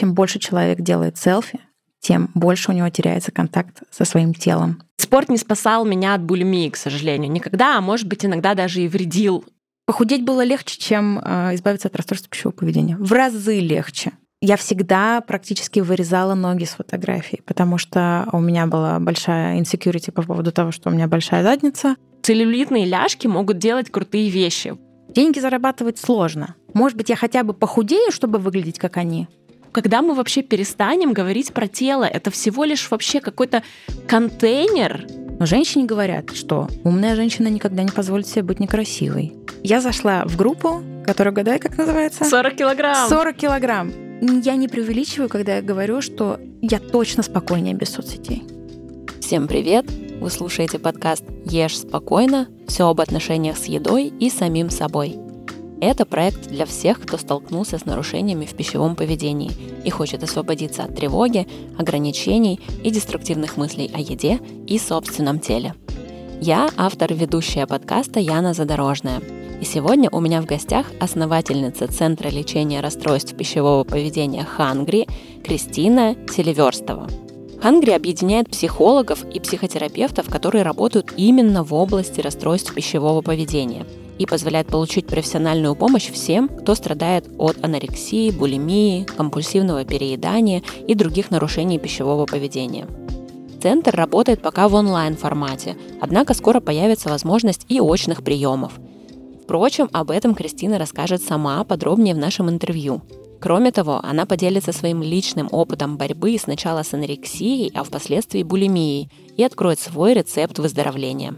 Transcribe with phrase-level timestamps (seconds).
[0.00, 1.60] чем больше человек делает селфи,
[2.00, 4.82] тем больше у него теряется контакт со своим телом.
[4.96, 7.30] Спорт не спасал меня от булимии, к сожалению.
[7.30, 9.44] Никогда, а может быть, иногда даже и вредил.
[9.84, 12.96] Похудеть было легче, чем э, избавиться от расстройства пищевого поведения.
[12.96, 14.12] В разы легче.
[14.40, 20.22] Я всегда практически вырезала ноги с фотографий, потому что у меня была большая insecurity по
[20.22, 21.96] поводу того, что у меня большая задница.
[22.22, 24.78] Целлюлитные ляжки могут делать крутые вещи.
[25.14, 26.54] Деньги зарабатывать сложно.
[26.72, 29.28] Может быть, я хотя бы похудею, чтобы выглядеть как они?
[29.72, 33.62] Когда мы вообще перестанем говорить про тело, это всего лишь вообще какой-то
[34.08, 35.06] контейнер.
[35.38, 39.32] Но женщине говорят, что умная женщина никогда не позволит себе быть некрасивой.
[39.62, 42.24] Я зашла в группу, которая, гадай, как называется?
[42.24, 43.08] 40 килограмм.
[43.08, 43.92] 40 килограмм.
[44.42, 48.42] Я не преувеличиваю, когда я говорю, что я точно спокойнее без соцсетей.
[49.20, 49.86] Всем привет!
[50.20, 52.48] Вы слушаете подкаст «Ешь спокойно.
[52.66, 55.29] Все об отношениях с едой и самим собой».
[55.80, 59.50] Это проект для всех, кто столкнулся с нарушениями в пищевом поведении
[59.84, 61.46] и хочет освободиться от тревоги,
[61.78, 65.74] ограничений и деструктивных мыслей о еде и собственном теле.
[66.40, 69.22] Я автор ведущая подкаста Яна Задорожная–
[69.60, 75.06] и сегодня у меня в гостях основательница Центра лечения расстройств пищевого поведения Хангри
[75.44, 77.08] Кристина Селиверстова.
[77.62, 83.86] Хангри объединяет психологов и психотерапевтов, которые работают именно в области расстройств пищевого поведения
[84.18, 91.30] и позволяет получить профессиональную помощь всем, кто страдает от анорексии, булимии, компульсивного переедания и других
[91.30, 92.86] нарушений пищевого поведения.
[93.62, 98.72] Центр работает пока в онлайн-формате, однако скоро появится возможность и очных приемов–
[99.50, 103.00] Впрочем, об этом Кристина расскажет сама подробнее в нашем интервью.
[103.40, 109.42] Кроме того, она поделится своим личным опытом борьбы сначала с анорексией, а впоследствии булимией и
[109.42, 111.34] откроет свой рецепт выздоровления.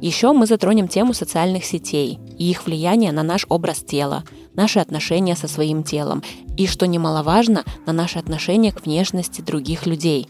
[0.00, 5.36] Еще мы затронем тему социальных сетей и их влияние на наш образ тела, наши отношения
[5.36, 6.22] со своим телом
[6.56, 10.28] и, что немаловажно, на наши отношения к внешности других людей.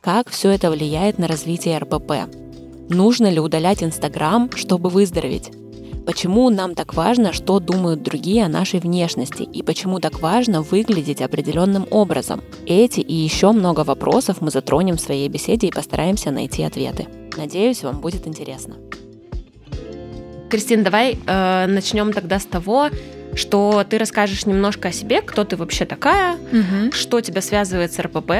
[0.00, 2.30] Как все это влияет на развитие РПП?
[2.90, 5.50] Нужно ли удалять Инстаграм, чтобы выздороветь?
[6.06, 11.22] Почему нам так важно, что думают другие о нашей внешности и почему так важно выглядеть
[11.22, 12.42] определенным образом?
[12.66, 17.06] Эти и еще много вопросов мы затронем в своей беседе и постараемся найти ответы.
[17.38, 18.74] Надеюсь, вам будет интересно.
[20.50, 22.90] Кристин, давай э, начнем тогда с того,
[23.34, 26.92] что ты расскажешь немножко о себе, кто ты вообще такая, угу.
[26.92, 28.30] что тебя связывает с РПП,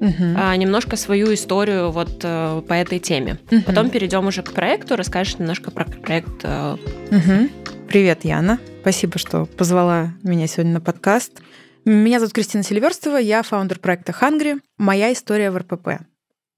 [0.00, 0.24] угу.
[0.36, 3.38] а, немножко свою историю вот а, по этой теме.
[3.50, 3.62] Угу.
[3.66, 6.44] Потом перейдем уже к проекту, расскажешь немножко про проект.
[6.44, 7.48] Угу.
[7.88, 8.58] Привет, Яна.
[8.82, 11.40] Спасибо, что позвала меня сегодня на подкаст.
[11.84, 14.60] Меня зовут Кристина Селиверстова, я фаундер проекта Hungry.
[14.76, 16.02] Моя история в РПП.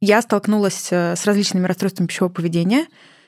[0.00, 2.87] Я столкнулась э, с различными расстройствами пищевого поведения.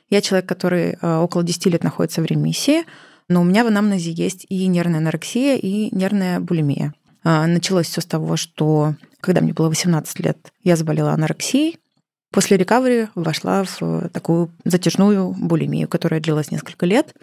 [0.08, 2.84] Я человек, который э, около 10 лет находится в ремиссии,
[3.28, 6.94] но у меня в анамнезе есть и нервная анорексия, и нервная булимия.
[7.24, 11.78] А, началось все с того, что когда мне было 18 лет, я заболела анорексией.
[12.32, 17.14] После рекавери вошла в такую затяжную булимию, которая длилась несколько лет.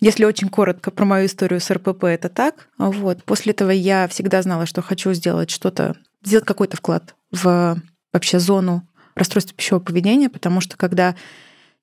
[0.00, 2.68] Если очень коротко про мою историю с РПП, это так.
[2.78, 3.22] Вот.
[3.24, 7.76] После этого я всегда знала, что хочу сделать что-то, сделать какой-то вклад в
[8.12, 11.14] вообще зону расстройства пищевого поведения, потому что когда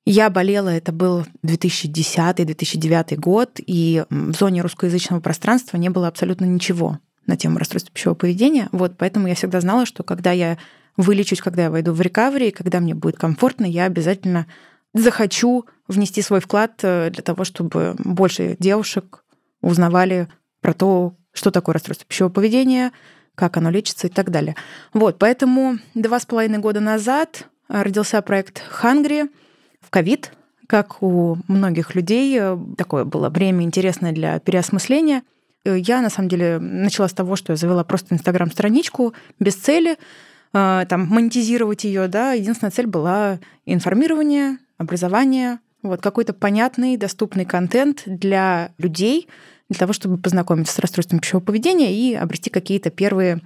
[0.05, 6.99] я болела, это был 2010-2009 год, и в зоне русскоязычного пространства не было абсолютно ничего
[7.27, 8.67] на тему расстройства пищевого поведения.
[8.71, 10.57] Вот, поэтому я всегда знала, что когда я
[10.97, 14.47] вылечусь, когда я войду в рекавери, когда мне будет комфортно, я обязательно
[14.93, 19.23] захочу внести свой вклад э, для того, чтобы больше девушек
[19.61, 20.27] узнавали
[20.61, 22.91] про то, что такое расстройство пищевого поведения,
[23.35, 24.55] как оно лечится и так далее.
[24.93, 28.71] Вот, поэтому два с половиной года назад родился проект в
[29.91, 30.33] ковид,
[30.65, 32.35] как у многих людей.
[32.39, 35.21] Э, такое было время интересное для переосмысления–
[35.63, 39.97] Э, я, на самом деле, начала с того, что я завела просто Инстаграм-страничку без цели,
[40.53, 48.03] э, там, монетизировать ее, да, единственная цель была информирование, образование, вот какой-то понятный, доступный контент
[48.05, 49.27] для людей,
[49.69, 53.39] для того, чтобы познакомиться с расстройством пищевого поведения и обрести какие-то первые,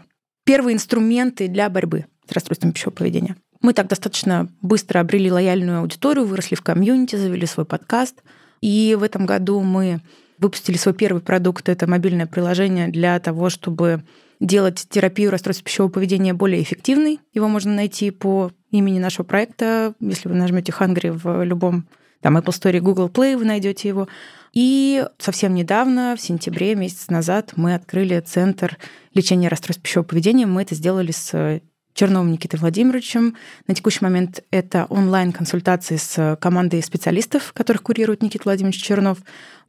[0.43, 3.35] первые инструменты для борьбы с расстройством пищевого поведения.
[3.65, 8.21] Мы так достаточно быстро обрели лояльную аудиторию, выросли в комьюнити, завели свой подкаст.
[8.61, 10.01] И в этом году мы
[10.37, 11.67] выпустили свой первый продукт.
[11.67, 14.03] Это мобильное приложение для того, чтобы
[14.39, 17.19] делать терапию расстройств пищевого поведения более эффективной.
[17.33, 19.95] Его можно найти по имени нашего проекта.
[19.99, 21.87] Если вы нажмете Hungry в любом
[22.21, 24.07] там Apple Store, Google Play, вы найдете его.
[24.53, 28.77] И совсем недавно, в сентябре, месяц назад, мы открыли центр
[29.15, 30.45] лечения расстройств пищевого поведения.
[30.45, 31.61] Мы это сделали с
[31.95, 33.35] Черновым Никитой Владимировичем.
[33.67, 39.19] На текущий момент это онлайн-консультации с командой специалистов, которых курирует Никита Владимирович Чернов.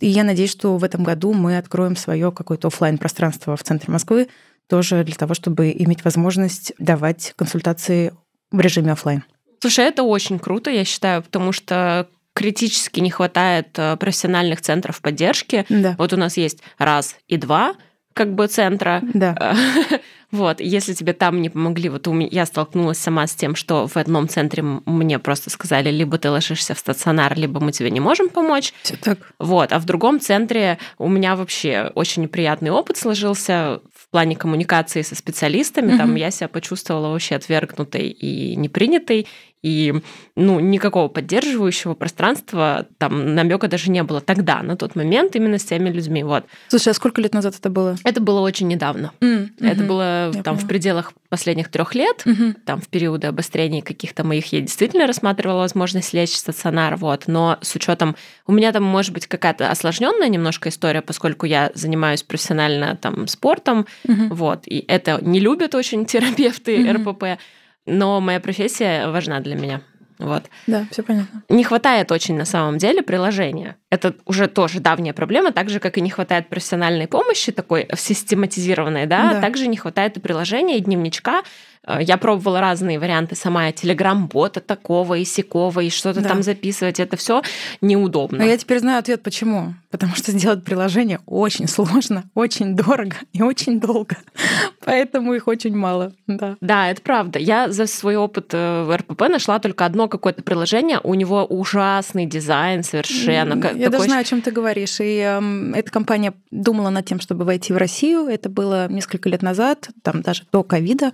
[0.00, 3.93] И я надеюсь, что в этом году мы откроем свое какое-то офлайн пространство в центре
[3.93, 4.28] Москвы,
[4.69, 8.12] тоже для того, чтобы иметь возможность давать консультации
[8.50, 9.22] в режиме офлайн.
[9.61, 15.64] Слушай, это очень круто, я считаю, потому что критически не хватает э, профессиональных центров поддержки.
[15.69, 15.94] Да.
[15.96, 17.75] Вот у нас есть раз и два
[18.17, 19.03] как бы центра.
[19.15, 19.57] Да.
[20.33, 23.87] Вот, если тебе там не помогли, вот у меня, я столкнулась сама с тем, что
[23.87, 28.01] в одном центре мне просто сказали, либо ты ложишься в стационар, либо мы тебе не
[28.01, 28.75] можем помочь.
[28.83, 29.19] Все так.
[29.39, 35.03] Вот, а в другом центре у меня вообще очень неприятный опыт сложился в плане коммуникации
[35.03, 35.93] со специалистами.
[35.93, 35.99] Угу.
[35.99, 39.29] Там я себя почувствовала вообще отвергнутой и непринятой
[39.67, 39.93] и
[40.37, 45.65] ну, никакого поддерживающего пространства, там намека даже не было тогда, на тот момент, именно с
[45.65, 46.23] теми людьми.
[46.23, 46.45] Вот.
[46.69, 47.97] Слушай, а сколько лет назад это было?
[48.05, 49.11] Это было очень недавно.
[49.21, 50.59] Mm, это было Я там поняла.
[50.59, 52.55] в пределах последних трех лет, угу.
[52.65, 57.75] там в периоды обострений каких-то моих я действительно рассматривала возможность лечь стационар, вот, но с
[57.75, 58.15] учетом
[58.47, 63.87] у меня там может быть какая-то осложненная немножко история, поскольку я занимаюсь профессионально там спортом,
[64.05, 64.35] угу.
[64.35, 67.11] вот, и это не любят очень терапевты угу.
[67.11, 67.25] РПП,
[67.87, 69.81] но моя профессия важна для меня.
[70.19, 70.44] Вот.
[70.67, 71.43] Да, все понятно.
[71.49, 73.77] Не хватает очень на самом деле приложения.
[73.91, 79.06] Это уже тоже давняя проблема, так же, как и не хватает профессиональной помощи, такой систематизированной,
[79.06, 79.41] да, да.
[79.41, 81.43] также не хватает и приложения, и дневничка,
[81.87, 86.29] Э, я пробовала разные варианты сама, телеграм-бота такого и сякого, и что-то да.
[86.29, 87.00] там записывать.
[87.00, 87.43] Это все
[87.81, 88.39] неудобно.
[88.39, 89.75] Но я теперь знаю ответ, почему.
[89.91, 94.17] Потому что сделать приложение очень сложно, очень дорого и очень долго.
[94.87, 96.12] Поэтому их очень мало.
[96.29, 96.56] Да.
[96.61, 97.41] да, это правда.
[97.41, 101.00] Я за свой опыт э, в РПП нашла только одно какое-то приложение.
[101.03, 103.55] У него ужасный дизайн совершенно.
[103.55, 103.88] Я такой...
[103.88, 105.00] даже знаю, о чем ты говоришь.
[105.00, 108.29] И э, эта компания думала над тем, чтобы войти в Россию.
[108.29, 111.11] Это было несколько лет назад, там даже до ковида.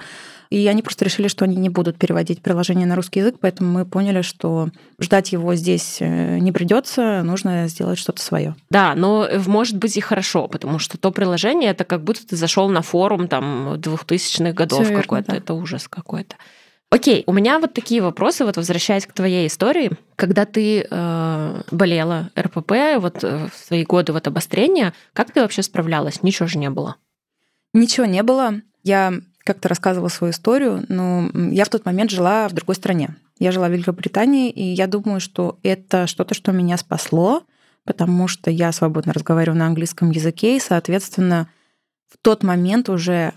[0.53, 3.87] И они просто решили, что они не будут переводить приложение на русский язык, поэтому мы
[3.87, 4.69] поняли, что
[5.01, 8.55] ждать его здесь э, не придется, нужно сделать что-то свое.
[8.69, 12.69] Да, но может быть и хорошо, потому что то приложение это как будто ты зашел
[12.69, 16.37] на форум там 2000-х годов какой-то, это ужас какой-то.
[16.93, 22.31] Окей, у меня вот такие вопросы, вот возвращаясь к твоей истории, когда ты э, болела
[22.38, 26.23] РПП, вот э, в свои годы вот обострения, как ты вообще справлялась?
[26.23, 26.97] Ничего же не было.
[27.73, 28.61] Ничего не было.
[28.82, 33.17] Я как-то рассказывала свою историю, но я в тот момент жила в другой стране.
[33.38, 37.43] Я жила в Великобритании, и я думаю, что это что-то, что меня спасло,
[37.85, 41.49] потому что я свободно разговариваю на английском языке, и, соответственно,
[42.08, 43.32] в тот момент уже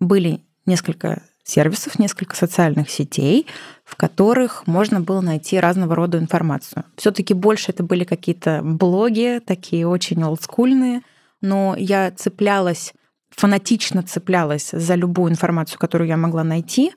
[0.00, 3.46] были несколько сервисов, несколько социальных сетей,
[3.84, 6.84] в которых можно было найти разного рода информацию.
[6.96, 11.02] Все-таки больше это были какие-то блоги, такие очень олдскульные,
[11.40, 12.92] но я цеплялась
[13.30, 16.92] фанатично цеплялась за любую информацию, которую я могла найти,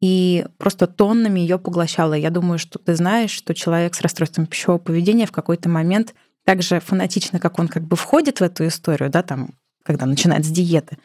[0.00, 2.14] и просто тоннами ее поглощала.
[2.14, 6.62] Я думаю, что ты знаешь, что человек с расстройством пищевого поведения в какой-то момент так
[6.62, 9.50] же фанатично, как он как бы входит в эту историю, да, там,
[9.84, 10.98] когда начинает с диеты,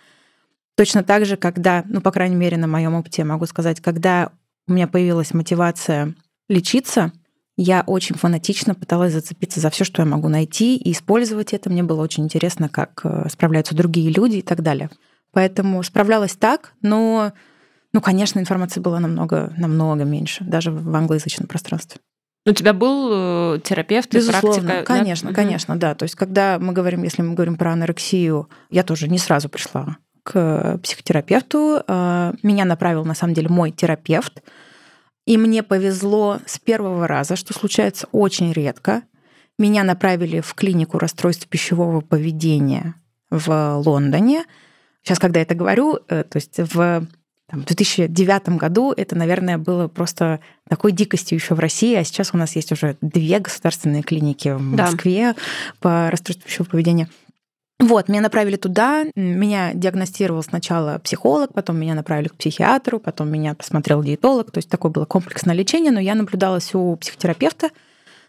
[0.77, 4.31] точно так же, когда, ну, по крайней мере, на моем опыте я могу сказать, когда
[4.67, 6.13] у меня появилась мотивация
[6.47, 7.11] лечиться,
[7.57, 11.71] я очень фанатично пыталась зацепиться за все, что я могу найти, и использовать это.
[11.71, 14.91] Мне было очень интересно, как э, справляются другие люди и так далее.
[15.31, 17.33] Поэтому справлялась так, но,
[17.93, 21.99] ну, конечно, информации было намного, намного меньше, даже в англоязычном пространстве.
[22.45, 24.83] У тебя был э, терапевт и Безусловно, практика?
[24.85, 25.35] Конечно, да?
[25.35, 25.95] конечно, да.
[25.95, 29.97] То есть, когда мы говорим, если мы говорим про анорексию, я тоже не сразу пришла
[30.27, 31.81] к психотерапевту.
[31.87, 34.43] Э, меня направил, на самом деле, мой терапевт.
[35.25, 39.03] И мне повезло с первого раза, что случается очень редко.
[39.57, 42.95] Меня направили в клинику расстройств пищевого поведения
[43.29, 44.43] в Лондоне.
[45.01, 47.07] Сейчас, когда я это говорю, э, то есть в
[47.49, 52.31] там, в 2009 году это, наверное, было просто такой дикостью еще в России, а сейчас
[52.33, 55.35] у нас есть уже две государственные клиники в Москве да.
[55.79, 57.07] по расстройству пищевого поведения.
[57.79, 63.53] Вот, меня направили туда, меня диагностировал сначала психолог, потом меня направили к психиатру, потом меня
[63.53, 67.69] посмотрел диетолог, то есть такое было комплексное лечение, но я наблюдалась у психотерапевта,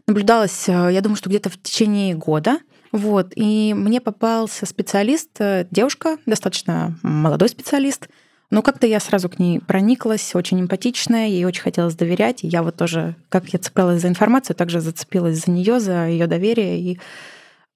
[0.07, 2.59] наблюдалась, э, я думаю, что где-то в течение года,
[2.93, 8.09] вот, и мне попался специалист, э, девушка, достаточно молодой специалист,
[8.51, 12.63] но как-то я сразу к ней прониклась, очень эмпатичная, ей очень хотелось доверять, и я
[12.63, 17.01] вот тоже, как я цеплялась за информацию, также зацепилась за нее, за ее доверие и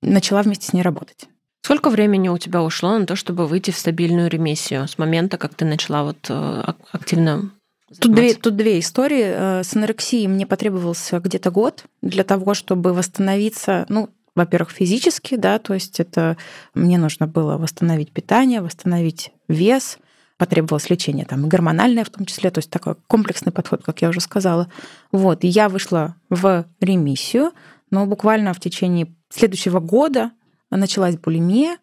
[0.03, 1.29] начала вместе с ней работать.
[1.65, 5.55] Сколько времени у тебя ушло на то, чтобы выйти в стабильную ремиссию с момента, как
[5.55, 7.53] ты начала вот э, активно
[8.01, 9.25] Тут две, тут две истории.
[9.25, 15.59] Э, с анорексией мне потребовался где-то год для того, чтобы восстановиться, ну, во-первых, физически, да,
[15.59, 16.37] то есть это
[16.75, 19.99] мне нужно было восстановить питание, восстановить вес,
[20.39, 24.21] потребовалось лечение там гормональное в том числе, то есть такой комплексный подход, как я уже
[24.21, 24.69] сказала.
[25.13, 27.53] Вот, и я вышла в ремиссию,
[27.91, 30.33] но буквально в течение следующего года
[30.77, 31.79] началась булимия,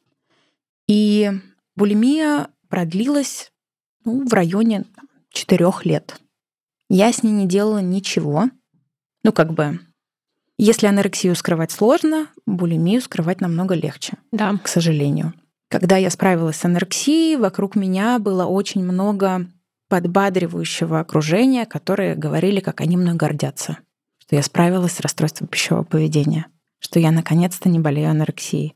[0.88, 1.32] и
[1.76, 3.52] булимия продлилась
[4.06, 4.86] ну, в районе
[5.32, 6.20] четырех лет.
[6.90, 8.50] Я с ней не делала ничего.
[9.24, 9.80] Ну, как бы,
[10.58, 14.18] если анорексию скрывать сложно, булимию скрывать намного легче.
[14.32, 14.58] Да.
[14.64, 15.34] К сожалению.
[15.70, 19.46] Когда я справилась с анорексией, вокруг меня было очень много
[19.88, 23.78] подбадривающего окружения, которые говорили, как они мной гордятся,
[24.18, 26.48] что я справилась с расстройством пищевого поведения,
[26.80, 28.76] что я наконец-то не болею анорексией.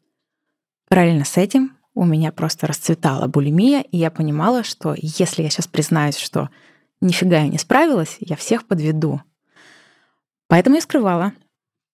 [0.94, 5.66] Параллельно с этим у меня просто расцветала булимия, и я понимала, что если я сейчас
[5.66, 6.52] признаюсь, что
[7.02, 9.20] нифига я не справилась, я всех подведу.
[10.48, 11.34] Поэтому я скрывала.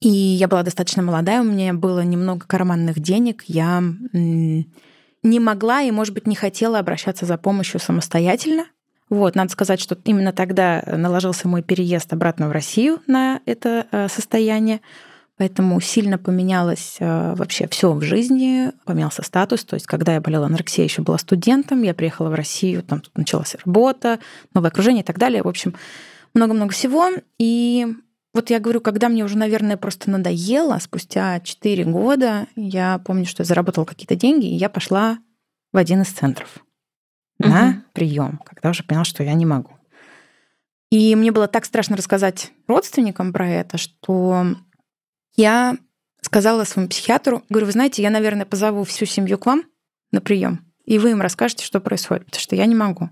[0.01, 5.91] И я была достаточно молодая, у меня было немного карманных денег, я не могла и,
[5.91, 8.65] может быть, не хотела обращаться за помощью самостоятельно.
[9.10, 14.10] Вот, надо сказать, что именно тогда наложился мой переезд обратно в Россию на это э,
[14.10, 14.82] состояние.
[15.39, 19.63] Поэтому сильно поменялось э, вообще все в жизни, поменялся статус.
[19.63, 23.55] То есть, когда я болела анорексией, еще была студентом, я приехала в Россию, там началась
[23.63, 24.19] работа,
[24.53, 25.41] новое окружение и так далее.
[25.41, 25.75] В общем,
[26.34, 27.08] много-много всего.
[27.38, 27.88] И
[28.34, 33.39] вот я говорю, когда мне уже, наверное, просто надоело, спустя 4 года, я помню, что
[33.39, 35.19] я заработала какие-то деньги, и я пошла
[35.72, 36.58] в один из центров
[37.39, 37.48] угу.
[37.48, 39.72] на прием, когда уже поняла, что я не могу.
[40.91, 44.55] И мне было так страшно рассказать родственникам про это, что
[45.36, 45.77] я
[46.21, 49.63] сказала своему психиатру, говорю, вы знаете, я, наверное, позову всю семью к вам
[50.12, 53.09] на прием, и вы им расскажете, что происходит, потому что я не могу.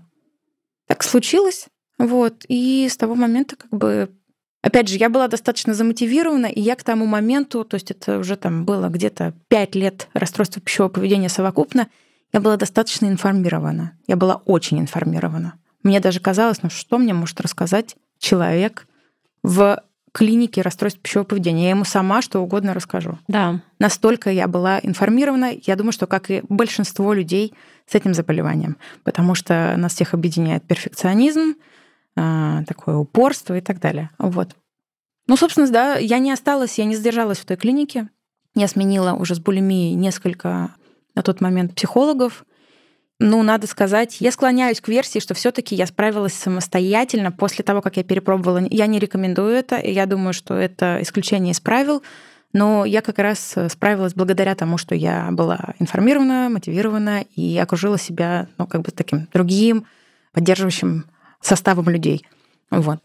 [0.86, 1.66] Так случилось,
[1.98, 4.10] вот, и с того момента как бы
[4.60, 8.36] Опять же, я была достаточно замотивирована, и я к тому моменту, то есть это уже
[8.36, 11.88] там было где-то 5 лет расстройства пищевого поведения совокупно,
[12.32, 13.96] я была достаточно информирована.
[14.06, 15.54] Я была очень информирована.
[15.82, 18.86] Мне даже казалось, ну что мне может рассказать человек
[19.42, 19.82] в
[20.18, 21.64] клинике расстройств пищевого поведения.
[21.64, 23.18] Я ему сама что угодно расскажу.
[23.28, 23.60] Да.
[23.78, 27.54] Настолько я была информирована, я думаю, что как и большинство людей
[27.86, 31.54] с этим заболеванием, потому что нас всех объединяет перфекционизм,
[32.16, 34.10] а, такое упорство и так далее.
[34.18, 34.56] Вот.
[35.28, 38.08] Ну, собственно, да, я не осталась, я не сдержалась в той клинике.
[38.56, 40.74] Я сменила уже с булимией несколько
[41.14, 42.44] на тот момент психологов.
[43.20, 47.96] Ну, надо сказать, я склоняюсь к версии, что все-таки я справилась самостоятельно после того, как
[47.96, 48.62] я перепробовала.
[48.70, 52.02] Я не рекомендую это, и я думаю, что это исключение из правил.
[52.52, 58.46] Но я как раз справилась благодаря тому, что я была информирована, мотивирована и окружила себя,
[58.56, 59.84] ну, как бы таким другим,
[60.32, 61.04] поддерживающим
[61.40, 62.24] составом людей.
[62.70, 63.00] Вот.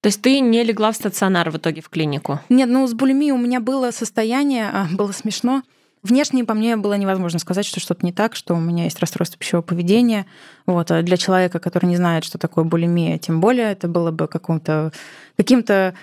[0.00, 2.40] То есть ты не легла в стационар в итоге в клинику?
[2.48, 5.62] Нет, ну с булимией у меня было состояние, а, было смешно.
[6.02, 9.38] Внешне по мне было невозможно сказать, что что-то не так, что у меня есть расстройство
[9.38, 10.26] пищевого поведения.
[10.66, 10.90] Вот.
[10.90, 14.92] А для человека, который не знает, что такое булимия, тем более это было бы каким-то
[15.36, 15.94] каким-то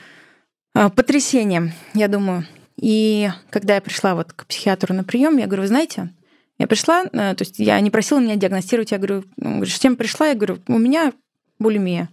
[0.74, 2.46] а, потрясением, я думаю.
[2.78, 6.10] И когда я пришла вот к психиатру на прием, я говорю, вы знаете,
[6.58, 10.28] я пришла, э, то есть я не просила меня диагностировать, я говорю, с чем пришла?
[10.28, 11.14] Я говорю, у меня
[11.60, 12.10] булимия.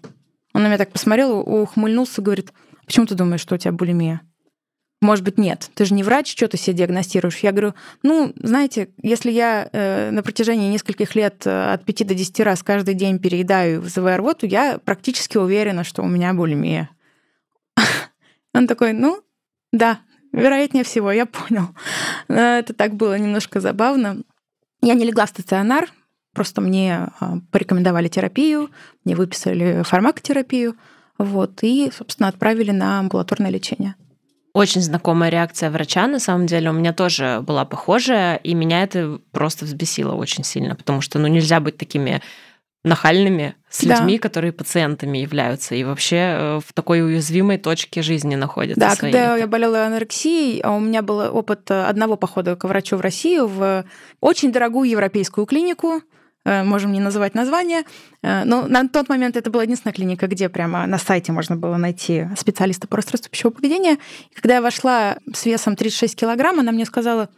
[0.52, 2.52] Он на меня так посмотрел, ухмыльнулся, говорит,
[2.86, 4.20] почему ты думаешь, что у тебя булимия?
[5.02, 5.68] Может быть, нет.
[5.74, 7.38] Ты же не врач, что ты себе диагностируешь?
[7.38, 12.14] Я говорю, ну, знаете, если я э, на протяжении нескольких лет э, от 5 до
[12.14, 16.88] 10 раз каждый день переедаю, вызывая рвоту, я практически уверена, что у меня булимия.
[18.54, 19.20] Он такой, ну,
[19.72, 19.98] да,
[20.30, 21.70] вероятнее всего, я понял.
[22.28, 24.22] Это так было немножко забавно.
[24.82, 25.90] Я не легла в стационар,
[26.32, 28.70] просто мне а, порекомендовали терапию,
[29.04, 30.76] мне выписали фармакотерапию,
[31.18, 33.96] вот, и, собственно, отправили на амбулаторное лечение.
[34.54, 39.18] Очень знакомая реакция врача, на самом деле, у меня тоже была похожая, и меня это
[39.30, 42.20] просто взбесило очень сильно, потому что, ну, нельзя быть такими
[42.84, 44.22] нахальными с людьми, да.
[44.22, 48.80] которые пациентами являются и вообще э, в такой уязвимой точке жизни находятся.
[48.80, 49.12] Да, своей.
[49.12, 53.46] когда я болела анорексией, а у меня был опыт одного похода к врачу в Россию
[53.46, 53.84] в
[54.20, 57.84] очень дорогую европейскую клинику, Э, можем не называть название,
[58.22, 61.76] э, но на тот момент это была единственная клиника, где прямо на сайте можно было
[61.76, 63.98] найти специалиста по расстройству пищевого поведения.
[64.30, 67.28] И когда я вошла с весом 36 килограмм, она мне сказала,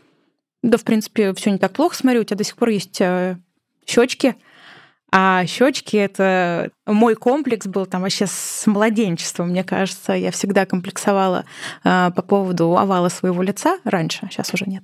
[0.62, 3.37] да, в принципе, все не так плохо, смотрю, у тебя до сих пор есть э,
[3.87, 4.37] щечки,
[5.12, 10.12] а щечки это мой комплекс был там вообще с младенчества, мне кажется.
[10.12, 11.44] Я всегда комплексовала
[11.84, 14.82] по поводу овала своего лица раньше, сейчас уже нет.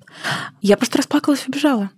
[0.60, 1.90] Я просто расплакалась и убежала.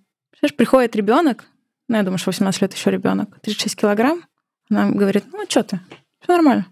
[0.56, 1.44] Приходит ребенок,
[1.92, 4.22] ну, я думаю, что 18 лет еще ребенок, 36 килограмм.
[4.70, 5.78] Она говорит, ну, что ты,
[6.20, 6.66] все нормально.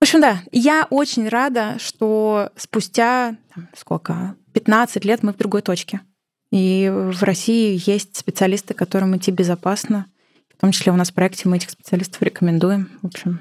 [0.00, 5.62] В общем, да, я очень рада, что спустя там, сколько, 15 лет мы в другой
[5.62, 6.00] точке.
[6.50, 10.06] И в России есть специалисты, которым идти безопасно.
[10.52, 12.90] В том числе у нас в проекте мы этих специалистов рекомендуем.
[13.02, 13.38] В общем,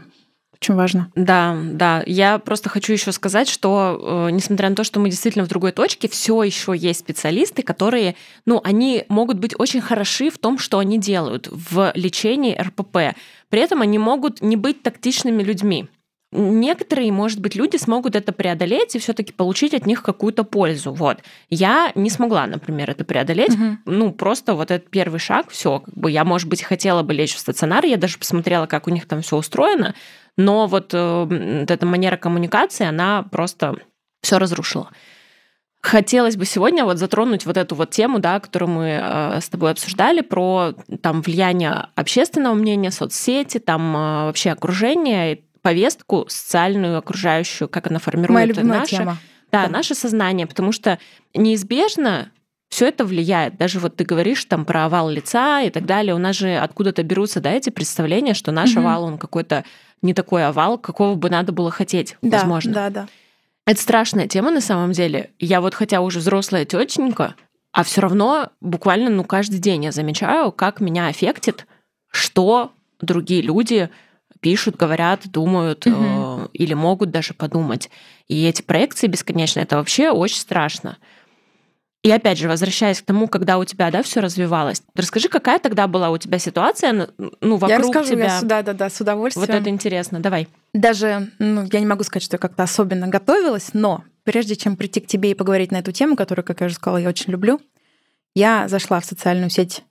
[0.61, 1.11] очень важно.
[1.15, 2.03] Да, да.
[2.05, 5.71] Я просто хочу еще сказать, что э, несмотря на то, что мы действительно в другой
[5.71, 8.15] точке, все еще есть специалисты, которые,
[8.45, 13.17] ну, они могут быть очень хороши в том, что они делают в лечении РПП.
[13.49, 15.87] При этом они могут не быть тактичными людьми.
[16.33, 20.93] Некоторые, может быть, люди смогут это преодолеть и все-таки получить от них какую-то пользу.
[20.93, 21.17] Вот.
[21.49, 23.53] Я не смогла, например, это преодолеть.
[23.53, 23.77] Угу.
[23.85, 27.35] Ну, просто вот этот первый шаг, все, как бы я, может быть, хотела бы лечь
[27.35, 29.93] в стационар, я даже посмотрела, как у них там все устроено,
[30.37, 33.75] но вот, э, вот эта манера коммуникации, она просто
[34.21, 34.89] все разрушила.
[35.81, 39.71] Хотелось бы сегодня вот затронуть вот эту вот тему, да, которую мы э, с тобой
[39.71, 47.87] обсуждали, про там влияние общественного мнения, соцсети, там э, вообще окружение, повестку социальную, окружающую, как
[47.87, 49.17] она формирует Моя наше, тема.
[49.51, 50.97] Да, да, наше сознание, потому что
[51.33, 52.31] неизбежно
[52.69, 53.57] все это влияет.
[53.57, 56.15] Даже вот ты говоришь там про овал лица и так далее.
[56.15, 58.79] У нас же откуда-то берутся да, эти представления, что наш угу.
[58.79, 59.65] овал, он какой-то
[60.01, 62.73] не такой овал, какого бы надо было хотеть, да, возможно.
[62.73, 63.07] Да, да.
[63.67, 65.31] Это страшная тема на самом деле.
[65.37, 67.35] Я вот хотя уже взрослая тетенька,
[67.71, 71.67] а все равно буквально ну каждый день я замечаю, как меня аффектит,
[72.09, 73.89] что другие люди
[74.41, 75.95] пишут, говорят, думают угу.
[75.97, 77.89] э, или могут даже подумать.
[78.27, 80.97] И эти проекции бесконечные, это вообще очень страшно.
[82.03, 85.85] И опять же, возвращаясь к тому, когда у тебя, да, все развивалось, расскажи, какая тогда
[85.85, 88.25] была у тебя ситуация, ну, вокруг я расскажу, тебя.
[88.25, 89.45] Я, да, да, да, с удовольствием.
[89.45, 90.47] Вот это интересно, давай.
[90.73, 94.99] Даже, ну, я не могу сказать, что я как-то особенно готовилась, но прежде чем прийти
[94.99, 97.61] к тебе и поговорить на эту тему, которую, как я уже сказала, я очень люблю,
[98.33, 99.83] я зашла в социальную сеть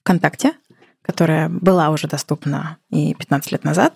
[0.00, 0.52] ВКонтакте,
[1.04, 3.94] которая была уже доступна и 15 лет назад,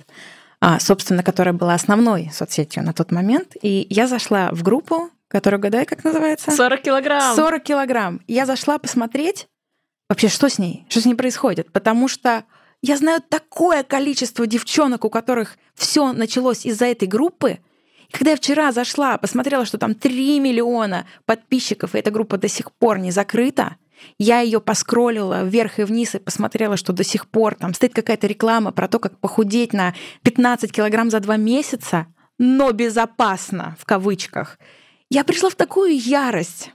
[0.61, 3.57] а, собственно, которая была основной соцсетью на тот момент.
[3.63, 6.51] И я зашла в группу, которая, гадай, как называется?
[6.51, 7.35] 40 килограмм.
[7.35, 8.21] 40 килограмм.
[8.27, 9.49] Я зашла посмотреть
[10.09, 12.45] вообще, что с ней, что с ней происходит, потому что
[12.83, 17.59] я знаю такое количество девчонок, у которых все началось из-за этой группы.
[18.09, 22.49] И когда я вчера зашла, посмотрела, что там 3 миллиона подписчиков, и эта группа до
[22.49, 23.77] сих пор не закрыта,
[24.19, 28.27] я ее поскроллила вверх и вниз и посмотрела, что до сих пор там стоит какая-то
[28.27, 32.07] реклама про то, как похудеть на 15 килограмм за два месяца,
[32.39, 34.59] но безопасно, в кавычках.
[35.11, 36.73] Я пришла в такую ярость.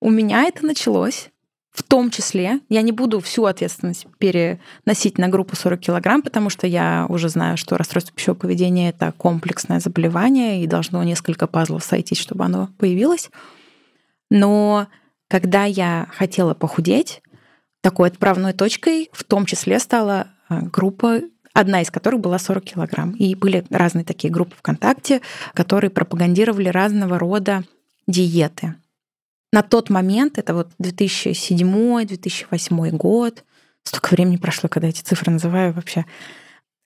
[0.00, 1.30] У меня это началось
[1.78, 6.66] в том числе, я не буду всю ответственность переносить на группу 40 килограмм, потому что
[6.66, 12.18] я уже знаю, что расстройство пищевого поведения— это комплексное заболевание, и должно несколько пазлов сойтись,
[12.18, 13.30] чтобы оно появилось.
[14.28, 14.88] Но
[15.28, 17.22] когда я хотела похудеть,
[17.80, 21.20] такой отправной точкой в том числе стала э, группа
[21.54, 23.12] одна из которых была 40 килограмм.
[23.12, 25.20] И были разные такие группы ВКонтакте,
[25.54, 27.64] которые пропагандировали разного рода
[28.06, 28.76] диеты.
[29.52, 33.42] На тот момент, это вот 2007-2008 год,
[33.82, 36.06] столько времени прошло, когда эти цифры называю вообще,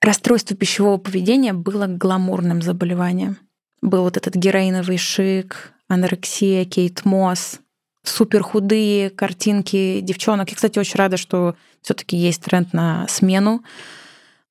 [0.01, 3.37] расстройство пищевого поведения было гламурным заболеванием.
[3.81, 7.59] Был вот этот героиновый шик, анорексия, Кейт Мосс,
[8.03, 10.49] супер худые картинки девчонок.
[10.49, 13.63] Я, кстати, очень рада, что все-таки есть тренд на смену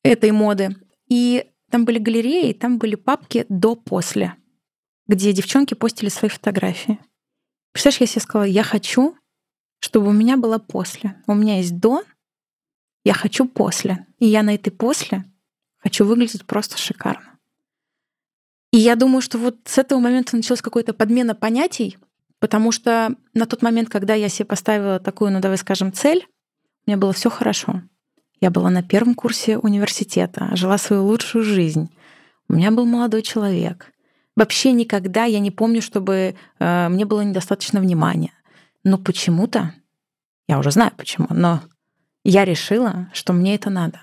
[0.03, 0.77] этой моды.
[1.09, 4.35] И там были галереи, там были папки до-после,
[5.07, 6.99] где девчонки постили свои фотографии.
[7.73, 9.17] Представляешь, я себе сказала, я хочу,
[9.81, 11.23] чтобы у меня было после.
[11.27, 12.03] У меня есть до,
[13.05, 14.07] я хочу после.
[14.19, 15.25] И я на этой после
[15.79, 17.38] хочу выглядеть просто шикарно.
[18.73, 21.99] И я думаю, что вот с этого момента началась какая-то подмена понятий,
[22.42, 26.26] Потому что на тот момент, когда я себе поставила такую, ну давай скажем, цель,
[26.85, 27.83] у меня было все хорошо.
[28.40, 31.88] Я была на первом курсе университета, жила свою лучшую жизнь.
[32.48, 33.92] У меня был молодой человек.
[34.35, 38.33] Вообще никогда я не помню, чтобы э, мне было недостаточно внимания.
[38.83, 39.72] Но почему-то,
[40.48, 41.62] я уже знаю почему, но
[42.24, 44.00] я решила, что мне это надо.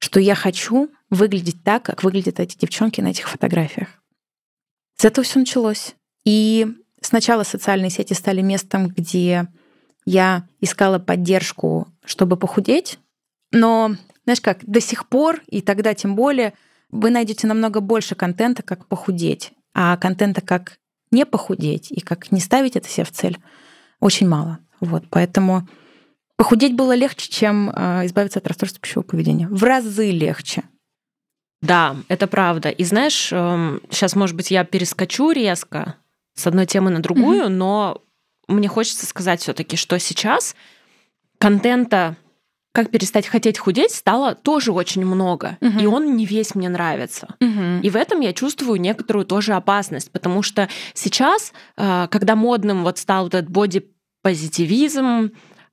[0.00, 3.90] Что я хочу выглядеть так, как выглядят эти девчонки на этих фотографиях.
[4.96, 5.94] С этого все началось.
[6.24, 6.66] И
[7.00, 9.48] Сначала социальные сети стали местом, где
[10.04, 12.98] я искала поддержку, чтобы похудеть,
[13.52, 16.52] но, знаешь как, до сих пор, и тогда тем более,
[16.90, 20.78] вы найдете намного больше контента, как похудеть, а контента, как
[21.10, 23.38] не похудеть и как не ставить это себе в цель,
[24.00, 24.58] очень мало.
[24.80, 25.68] Вот, поэтому
[26.36, 29.48] похудеть было легче, чем э, избавиться от расстройства пищевого поведения.
[29.48, 30.62] В разы легче.
[31.60, 32.70] Да, это правда.
[32.70, 35.96] И знаешь, сейчас, эм, может быть, я перескочу резко,
[36.40, 37.48] с одной темы на другую, mm-hmm.
[37.48, 38.02] но
[38.48, 40.54] мне хочется сказать все-таки, что сейчас
[41.38, 42.16] контента
[42.72, 45.82] как перестать хотеть худеть стало тоже очень много, uh-huh.
[45.82, 47.34] и он не весь мне нравится.
[47.40, 47.80] Uh-huh.
[47.80, 52.98] И в этом я чувствую некоторую тоже опасность, потому что сейчас, э, когда модным вот
[52.98, 55.32] стал этот боди-позитивизм,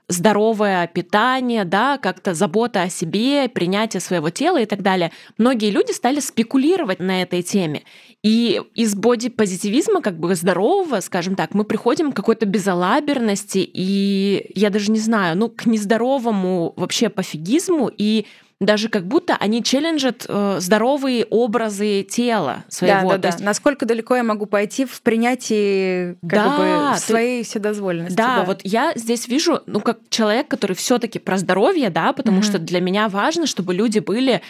[0.10, 5.12] здоровое питание, да, как-то забота о себе, принятие своего тела и так далее.
[5.38, 7.84] Многие люди стали спекулировать на этой теме.
[8.24, 14.70] И из бодипозитивизма, как бы здорового, скажем так, мы приходим к какой-то безалаберности и, я
[14.70, 18.26] даже не знаю, ну, к нездоровому вообще пофигизму и
[18.60, 23.12] даже как будто они челленджат э, здоровые образы тела своего.
[23.12, 23.44] Да, да, да.
[23.44, 27.50] Насколько далеко я могу пойти в принятии как да, бы, своей ты...
[27.50, 28.16] вседозволенности.
[28.16, 32.14] Да, да, вот я здесь вижу, ну, как человек, который все таки про здоровье, да,
[32.14, 32.44] потому mm-hmm.
[32.44, 34.42] что для меня важно, чтобы люди были...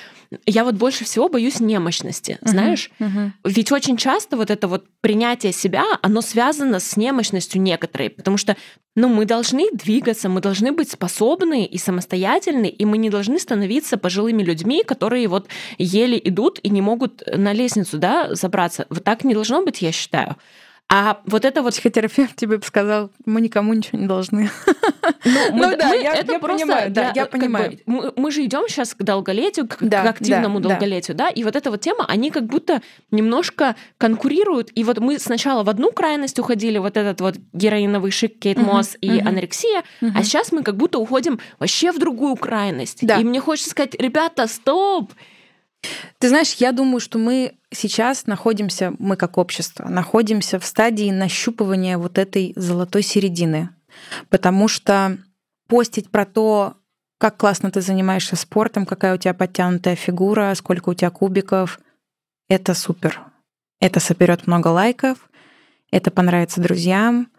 [0.45, 2.49] Я вот больше всего боюсь немощности, mm-hmm.
[2.49, 2.91] знаешь?
[2.99, 3.31] Mm-hmm.
[3.43, 8.55] Ведь очень часто вот это вот принятие себя, оно связано с немощностью некоторой, потому что
[8.97, 13.97] ну, мы должны двигаться, мы должны быть способны и самостоятельны, и мы не должны становиться
[13.97, 18.87] пожилыми людьми, которые вот еле идут и не могут на лестницу, да, забраться.
[18.89, 20.35] Вот так не должно быть, я считаю.
[20.89, 21.73] А вот это вот...
[21.73, 24.49] Психотерапевт тебе сказал, мы никому ничего не должны.
[25.23, 27.71] Ну, мы, ну да, мы, я, это я просто, понимаю, да, я понимаю.
[27.71, 31.25] Бы, мы, мы же идем сейчас к долголетию, к, да, к активному да, долголетию, да.
[31.25, 35.63] да, и вот эта вот тема, они как будто немножко конкурируют, и вот мы сначала
[35.63, 39.27] в одну крайность уходили, вот этот вот героиновый шик Кейт Мосс uh-huh, и uh-huh.
[39.27, 40.11] анорексия, uh-huh.
[40.15, 43.05] а сейчас мы как будто уходим вообще в другую крайность.
[43.05, 43.17] Да.
[43.17, 45.11] И мне хочется сказать, ребята, стоп!
[46.19, 51.97] Ты знаешь, я думаю, что мы сейчас находимся, мы как общество, находимся в стадии нащупывания
[51.97, 53.69] вот этой золотой середины.
[54.29, 55.17] Потому что
[55.67, 56.75] постить про то,
[57.19, 61.79] как классно ты занимаешься спортом, какая у тебя подтянутая фигура, сколько у тебя кубиков,
[62.47, 63.21] это супер.
[63.79, 65.29] Это соберет много лайков,
[65.91, 67.29] это понравится друзьям,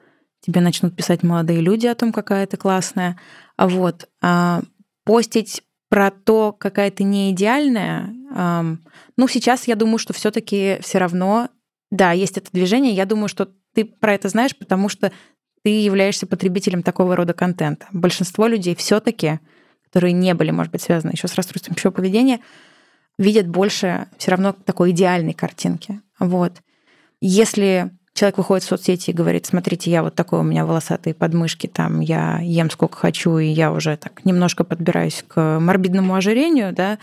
[0.40, 3.18] тебе начнут писать молодые люди о том, какая ты классная.
[3.56, 4.62] А вот а
[5.04, 8.14] постить про то, какая ты не идеальная,
[9.16, 11.48] ну, сейчас я думаю, что все таки все равно,
[11.90, 12.92] да, есть это движение.
[12.92, 15.12] Я думаю, что ты про это знаешь, потому что
[15.64, 17.86] ты являешься потребителем такого рода контента.
[17.92, 19.40] Большинство людей все таки
[19.88, 22.40] которые не были, может быть, связаны еще с расстройством пищевого поведения,
[23.18, 26.00] видят больше все равно такой идеальной картинки.
[26.18, 26.52] Вот.
[27.20, 31.66] Если человек выходит в соцсети и говорит, смотрите, я вот такой, у меня волосатые подмышки,
[31.68, 36.98] там, я ем сколько хочу, и я уже так немножко подбираюсь к морбидному ожирению, да,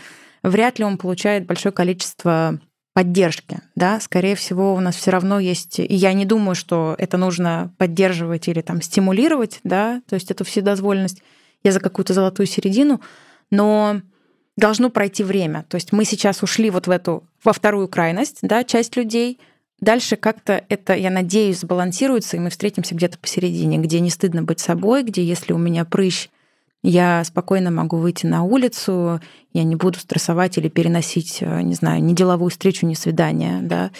[0.50, 2.58] вряд ли он получает большое количество
[2.94, 7.18] поддержки, да, скорее всего, у нас все равно есть, и я не думаю, что это
[7.18, 11.22] нужно поддерживать или там стимулировать, да, то есть эту вседозволенность,
[11.62, 13.02] я за какую-то золотую середину,
[13.50, 14.00] но
[14.56, 15.66] должно пройти время.
[15.68, 19.38] То есть мы сейчас ушли вот в эту, во вторую крайность, да, часть людей—
[19.80, 24.60] Дальше как-то это, я надеюсь, сбалансируется, и мы встретимся где-то посередине, где не стыдно быть
[24.60, 26.30] собой, где если у меня прыщ,
[26.82, 29.20] я спокойно могу выйти на улицу,
[29.52, 33.90] я не буду стрессовать или переносить, э, не знаю, ни деловую встречу, ни свидание, да.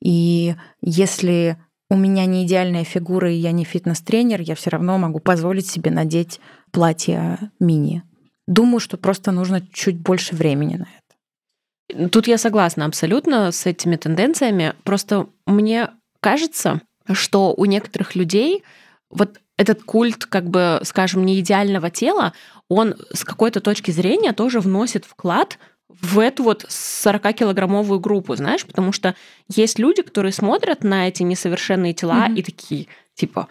[0.00, 1.56] И если
[1.88, 5.90] у меня не идеальная фигура, и я не фитнес-тренер, я все равно могу позволить себе
[5.90, 6.40] надеть
[6.72, 8.02] платье мини.
[8.46, 12.08] Думаю, что просто нужно чуть больше времени на это.
[12.10, 14.74] Тут я согласна абсолютно с этими тенденциями.
[14.82, 16.80] Просто мне кажется,
[17.12, 18.64] что у некоторых людей
[19.10, 22.32] вот этот культ, как бы, скажем, не идеального тела,
[22.68, 28.92] он с какой-то точки зрения тоже вносит вклад в эту вот 40-килограммовую группу, знаешь, потому
[28.92, 29.14] что
[29.48, 32.34] есть люди, которые смотрят на эти несовершенные тела mm-hmm.
[32.34, 33.48] и такие, типа,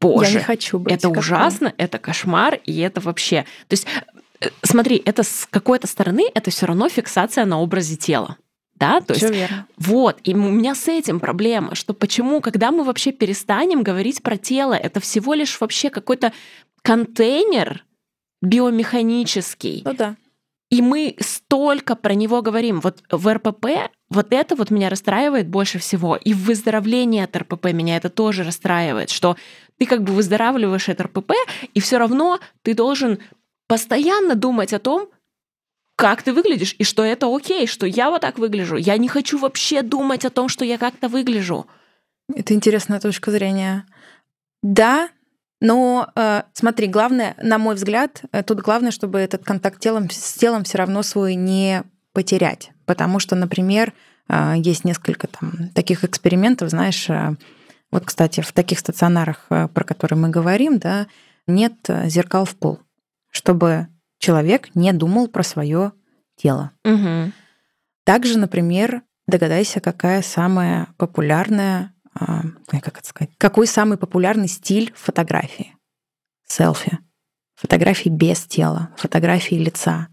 [0.00, 3.44] боже, я не хочу быть это ужасно, это кошмар, и это вообще...
[3.68, 3.86] То есть
[4.40, 8.36] Э, смотри, это с какой-то стороны это все равно фиксация на образе тела.
[8.78, 9.66] Да, то Всё есть верно.
[9.78, 14.36] вот, и у меня с этим проблема, что почему, когда мы вообще перестанем говорить про
[14.36, 16.32] тело, это всего лишь вообще какой-то
[16.82, 17.84] контейнер
[18.42, 19.82] биомеханический.
[19.84, 20.16] Ну да.
[20.68, 22.80] И мы столько про него говорим.
[22.80, 23.66] Вот в РПП
[24.10, 26.16] вот это вот меня расстраивает больше всего.
[26.16, 29.36] И в выздоровлении от РПП меня это тоже расстраивает, что
[29.78, 31.32] ты как бы выздоравливаешь от РПП,
[31.72, 33.18] и все равно ты должен
[33.68, 35.08] постоянно думать о том,
[35.96, 38.76] как ты выглядишь, и что это окей, что я вот так выгляжу.
[38.76, 41.66] Я не хочу вообще думать о том, что я как-то выгляжу.
[42.34, 43.84] Это интересная точка зрения.
[44.62, 45.08] Да,
[45.60, 50.34] но э, смотри, главное, на мой взгляд, э, тут главное, чтобы этот контакт телом, с
[50.34, 51.82] телом все равно свой не
[52.12, 52.72] потерять.
[52.84, 53.94] Потому что, например,
[54.28, 57.36] э, есть несколько там таких экспериментов, знаешь, э,
[57.90, 61.06] вот, кстати, в таких стационарах, э, про которые мы говорим, да,
[61.46, 62.80] нет э, зеркал в пол
[63.36, 65.92] чтобы человек не думал про свое
[66.36, 66.72] тело.
[66.84, 67.32] Угу.
[68.04, 75.74] Также, например, догадайся, какая самая популярная, а, как это сказать, какой самый популярный стиль фотографии?
[76.46, 76.98] Селфи.
[77.56, 80.08] Фотографии без тела, фотографии лица.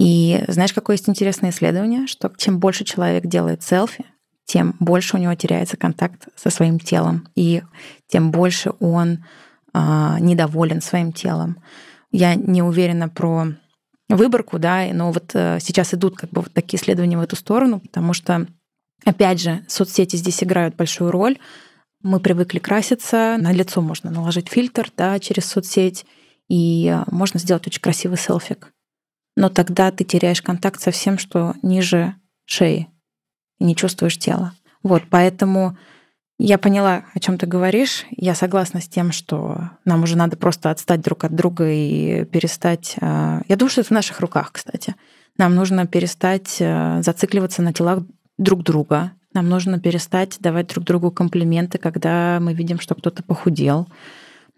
[0.00, 4.04] И знаешь, какое есть интересное исследование, что чем больше человек делает селфи,
[4.44, 7.62] тем больше у него теряется контакт со своим телом, и
[8.08, 9.24] тем больше он
[9.72, 11.62] а, недоволен своим телом.
[12.12, 13.46] Я не уверена про
[14.08, 17.80] выборку, да, но вот э, сейчас идут как бы вот такие исследования в эту сторону,
[17.80, 18.46] потому что,
[19.04, 21.38] опять же, соцсети здесь играют большую роль.
[22.02, 26.04] Мы привыкли краситься, на лицо можно наложить фильтр, да, через соцсеть,
[26.48, 28.72] и э, можно сделать очень красивый селфик.
[29.34, 32.88] Но тогда ты теряешь контакт со всем, что ниже шеи,
[33.58, 34.52] и не чувствуешь тела.
[34.82, 35.78] Вот, поэтому
[36.38, 38.04] я поняла, о чем ты говоришь.
[38.10, 42.96] Я согласна с тем, что нам уже надо просто отстать друг от друга и перестать.
[43.00, 44.94] Э, я думаю, что это в наших руках, кстати.
[45.38, 48.00] Нам нужно перестать э, зацикливаться на телах
[48.38, 49.12] друг друга.
[49.34, 53.88] Нам нужно перестать давать друг другу комплименты, когда мы видим, что кто-то похудел.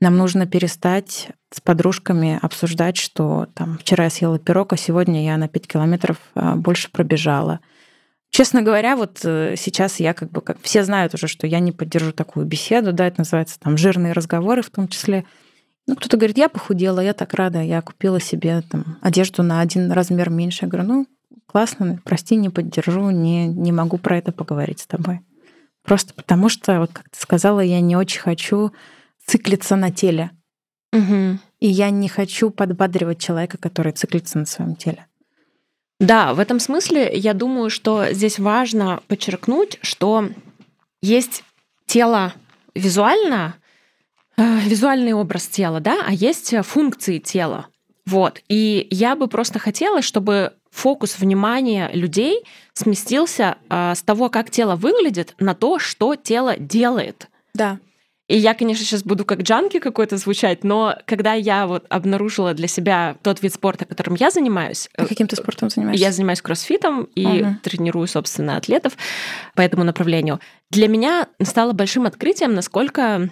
[0.00, 5.36] Нам нужно перестать с подружками обсуждать, что там вчера я съела пирог, а сегодня я
[5.36, 7.60] на 5 километров э, больше пробежала.
[8.34, 11.70] Честно говоря, вот э, сейчас я как бы, как все знают уже, что я не
[11.70, 15.24] поддержу такую беседу, да, это называется там жирные разговоры в том числе.
[15.86, 19.92] Ну, кто-то говорит, я похудела, я так рада, я купила себе там одежду на один
[19.92, 20.64] размер меньше.
[20.64, 21.06] Я говорю, ну,
[21.46, 25.20] классно, прости, не поддержу, не, не могу про это поговорить с тобой.
[25.84, 28.72] Просто потому что, вот как ты сказала, я не очень хочу
[29.24, 30.32] циклиться на теле.
[30.92, 31.38] Угу.
[31.60, 35.06] И я не хочу подбадривать человека, который циклится на своем теле.
[36.04, 40.28] Да, в этом смысле я думаю, что здесь важно подчеркнуть, что
[41.00, 41.44] есть
[41.86, 42.34] тело
[42.74, 43.54] визуально,
[44.36, 47.68] э, визуальный образ тела, да, а есть функции тела.
[48.04, 48.42] Вот.
[48.50, 54.76] И я бы просто хотела, чтобы фокус внимания людей сместился э, с того, как тело
[54.76, 57.28] выглядит, на то, что тело делает.
[57.54, 57.78] Да.
[58.26, 62.68] И я, конечно, сейчас буду как джанки какой-то звучать, но когда я вот обнаружила для
[62.68, 64.88] себя тот вид спорта, которым я занимаюсь...
[64.96, 66.02] А каким ты спортом занимаешься?
[66.02, 67.56] Я занимаюсь кроссфитом и угу.
[67.62, 68.96] тренирую, собственно, атлетов
[69.54, 70.40] по этому направлению.
[70.70, 73.28] Для меня стало большим открытием, насколько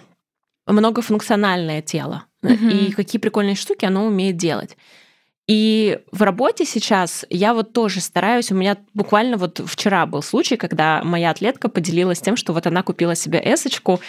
[0.67, 2.51] многофункциональное тело угу.
[2.53, 4.77] и какие прикольные штуки оно умеет делать.
[5.47, 10.55] И в работе сейчас я вот тоже стараюсь, у меня буквально вот вчера был случай,
[10.55, 13.99] когда моя атлетка поделилась тем, что вот она купила себе эсочку,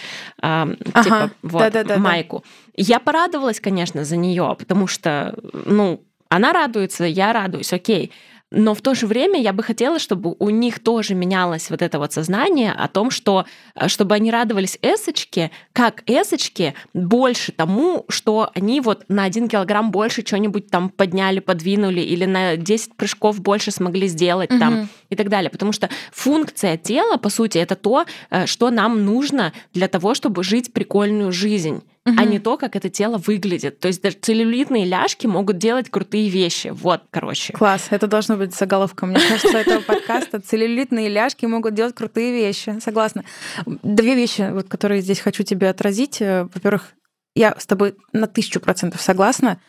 [0.41, 2.45] э, ага, типа вот, да, да, да, майку.
[2.77, 8.11] Я порадовалась, конечно, за нее, потому что, ну, она радуется, я радуюсь, окей.
[8.55, 11.99] Но в то же время я бы хотела, чтобы у них тоже менялось вот это
[11.99, 18.49] вот сознание о том, что э, чтобы они радовались эсочке, как эсочке, больше тому, что
[18.55, 23.71] они вот на один килограмм больше что-нибудь там подняли, подвинули, или на 10 прыжков больше
[23.71, 24.59] смогли сделать угу.
[24.59, 25.49] там и так далее.
[25.49, 30.45] Потому что функция тела, по сути, это то, э, что нам нужно для того, чтобы
[30.45, 32.15] жить прикольную жизнь угу.
[32.17, 33.79] а не то, как это тело выглядит.
[33.79, 36.69] То есть даже целлюлитные ляжки могут делать крутые вещи.
[36.73, 37.53] Вот, короче.
[37.53, 40.39] Класс, это должно быть заголовком, мне кажется, этого подкаста.
[40.39, 42.79] Целлюлитные ляжки могут делать крутые вещи.
[42.79, 43.25] Согласна.
[43.65, 46.21] Две вещи, вот, которые здесь хочу тебе отразить.
[46.21, 46.93] Э, во-первых,
[47.35, 49.59] я с тобой на тысячу процентов согласна.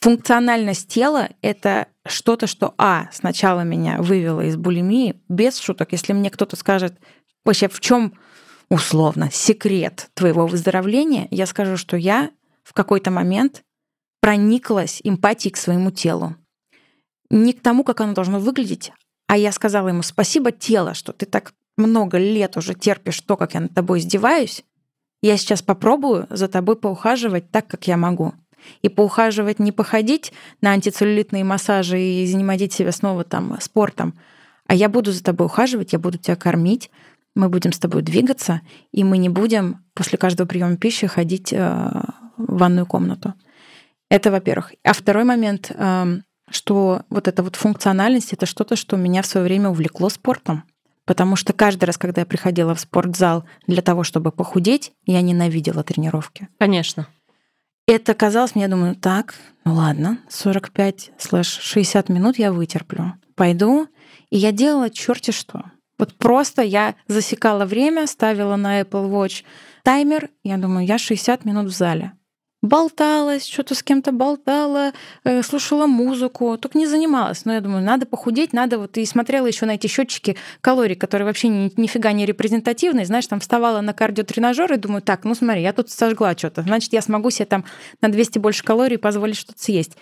[0.00, 5.92] Функциональность тела— это что-то, что, а, сначала меня вывело из булимии, без шуток.
[5.92, 6.94] Если мне кто-то скажет,
[7.44, 8.12] вообще, в чем
[8.68, 12.30] условно, секрет твоего выздоровления, я скажу, что я
[12.62, 13.62] в какой-то момент
[14.20, 16.36] прониклась эмпатией к своему телу.
[17.30, 18.92] Не к тому, как оно должно выглядеть,
[19.28, 23.54] а я сказала ему спасибо, тело, что ты так много лет уже терпишь то, как
[23.54, 24.64] я над тобой издеваюсь.
[25.22, 28.34] Я сейчас попробую за тобой поухаживать так, как я могу.
[28.82, 34.18] И поухаживать не походить на антицеллюлитные массажи и занимать себя снова там спортом,
[34.66, 36.90] а я буду за тобой ухаживать, я буду тебя кормить,
[37.36, 41.58] мы будем с тобой двигаться, и мы не будем после каждого приема пищи ходить э,
[42.36, 43.34] в ванную комнату.
[44.08, 44.72] Это, во-первых.
[44.84, 49.44] А второй момент, эм, что вот эта вот функциональность, это что-то, что меня в свое
[49.44, 50.64] время увлекло спортом.
[51.04, 55.84] Потому что каждый раз, когда я приходила в спортзал для того, чтобы похудеть, я ненавидела
[55.84, 56.48] тренировки.
[56.58, 57.06] Конечно.
[57.86, 63.12] Это казалось мне, я думаю, так, ну ладно, 45-60 минут я вытерплю.
[63.36, 63.86] Пойду.
[64.30, 65.64] И я делала черти что.
[65.98, 69.44] Вот просто я засекала время, ставила на Apple Watch
[69.82, 70.30] таймер.
[70.44, 72.12] Я думаю, я 60 минут в зале.
[72.62, 74.92] Болталась, что-то с кем-то болтала,
[75.24, 77.44] э, слушала музыку, только не занималась.
[77.44, 81.26] Но я думаю, надо похудеть, надо вот и смотрела еще на эти счетчики калорий, которые
[81.26, 83.06] вообще ни, нифига не репрезентативные.
[83.06, 86.92] Знаешь, там вставала на кардиотренажер и думаю, так, ну смотри, я тут сожгла что-то, значит,
[86.92, 87.64] я смогу себе там
[88.00, 89.96] на 200 больше калорий позволить что-то съесть.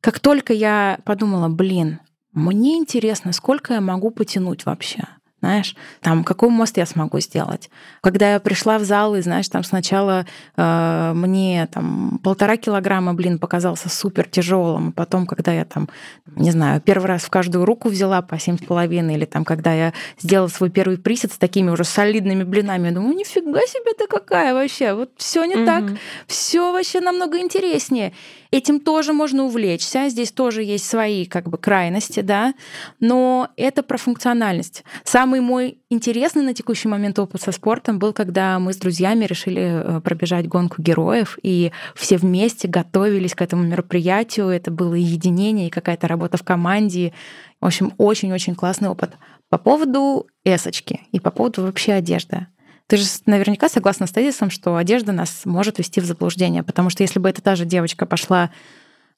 [0.00, 2.00] Как только я подумала, блин,
[2.32, 5.04] мне интересно, сколько я могу потянуть вообще.
[5.44, 7.68] Знаешь, там какой мост я смогу сделать.
[8.00, 10.24] Когда я пришла в зал, и, знаешь, там сначала
[10.56, 15.90] э, мне там полтора килограмма, блин, показался супер тяжелым, потом, когда я там,
[16.34, 19.74] не знаю, первый раз в каждую руку взяла по семь с половиной, или там, когда
[19.74, 24.06] я сделала свой первый присед с такими уже солидными блинами, я думаю, нифига себе ты
[24.06, 25.66] какая вообще, вот все не mm-hmm.
[25.66, 25.84] так,
[26.26, 28.14] все вообще намного интереснее.
[28.54, 32.54] Этим тоже можно увлечься, здесь тоже есть свои как бы крайности, да,
[33.00, 34.84] но это про функциональность.
[35.02, 39.96] Самый мой интересный на текущий момент опыт со спортом был, когда мы с друзьями решили
[39.96, 44.46] э, пробежать гонку героев, и все вместе готовились к этому мероприятию.
[44.50, 47.12] Это было и единение, и какая-то работа в команде.
[47.60, 49.14] В общем, очень-очень классный опыт.
[49.48, 52.46] По поводу эсочки и по поводу вообще одежды.
[52.86, 57.02] Ты же наверняка согласна с тезисом, что одежда нас может вести в заблуждение, потому что
[57.02, 58.50] если бы эта та же девочка пошла,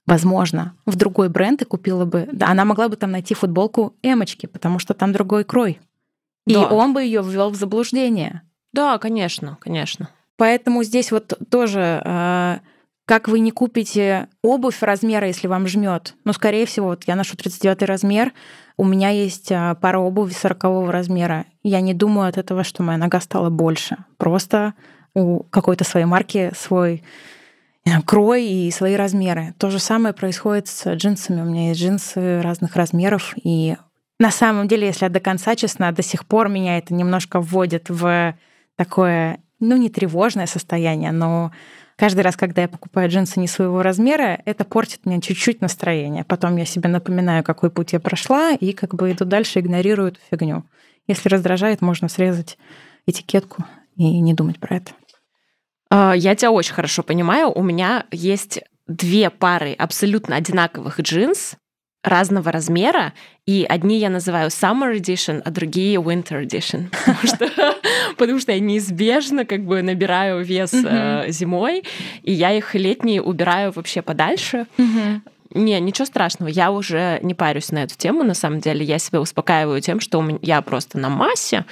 [0.06, 4.46] возможно, в другой бренд и купила бы, да, она могла бы там найти футболку эмочки,
[4.46, 5.80] потому что там другой крой.
[6.46, 6.68] И да.
[6.68, 8.42] он бы ее ввел в заблуждение.
[8.72, 10.10] Да, конечно, конечно.
[10.36, 12.60] Поэтому здесь вот тоже а,
[13.06, 16.14] как вы не купите обувь размера, если вам жмет.
[16.24, 18.32] Ну, скорее всего, вот я ношу 39 размер,
[18.76, 21.46] у меня есть а, пара обуви 40 размера.
[21.62, 23.96] Я не думаю от этого, что моя нога стала больше.
[24.18, 24.74] Просто
[25.14, 27.02] у какой-то своей марки свой
[28.04, 29.54] крой и свои размеры.
[29.58, 31.40] То же самое происходит с джинсами.
[31.40, 33.76] У меня есть джинсы разных размеров, и
[34.18, 37.88] на самом деле, если я до конца честна, до сих пор меня это немножко вводит
[37.88, 38.34] в
[38.74, 41.52] такое, ну, не тревожное состояние, но
[41.96, 46.24] каждый раз, когда я покупаю джинсы не своего размера, это портит мне чуть-чуть настроение.
[46.24, 50.20] Потом я себе напоминаю, какой путь я прошла, и как бы иду дальше, игнорирую эту
[50.30, 50.64] фигню.
[51.06, 52.58] Если раздражает, можно срезать
[53.06, 53.64] этикетку
[53.96, 54.92] и не думать про это.
[55.90, 57.50] А, я тебя очень хорошо понимаю.
[57.50, 61.56] У меня есть две пары абсолютно одинаковых джинс
[62.06, 63.12] разного размера,
[63.46, 66.86] и одни я называю Summer Edition, а другие Winter Edition,
[68.16, 71.30] потому что, я неизбежно как бы набираю вес mm-hmm.
[71.30, 71.84] зимой,
[72.22, 74.66] и я их летние убираю вообще подальше.
[75.54, 78.84] Не, ничего страшного, я уже не парюсь на эту тему, на самом деле.
[78.84, 81.64] Я себя успокаиваю тем, что я просто на массе,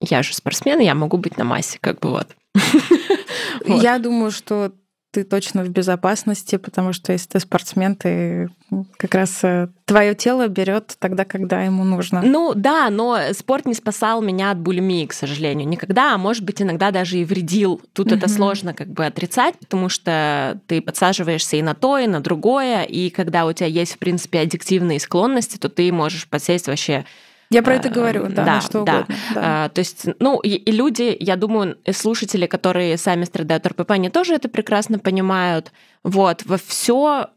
[0.00, 2.28] я же спортсмен, я могу быть на массе, как бы вот.
[3.66, 4.72] Я думаю, что
[5.10, 8.48] ты точно в безопасности, потому что если ты спортсмен, ты
[8.96, 12.22] как раз э, твое тело берет тогда, когда ему нужно.
[12.22, 16.62] Ну да, но спорт не спасал меня от булимии, к сожалению, никогда, а может быть
[16.62, 17.80] иногда даже и вредил.
[17.92, 18.16] Тут mm-hmm.
[18.16, 22.84] это сложно как бы отрицать, потому что ты подсаживаешься и на то, и на другое,
[22.84, 27.04] и когда у тебя есть в принципе аддиктивные склонности, то ты можешь подсесть вообще
[27.50, 28.94] я про это э, говорю, да, да что да.
[28.98, 29.16] угодно.
[29.34, 29.64] Да.
[29.64, 34.08] А, то есть, ну, и, и люди, я думаю, слушатели, которые сами страдают РПП, они
[34.08, 35.72] тоже это прекрасно понимают.
[36.04, 37.30] Вот, во все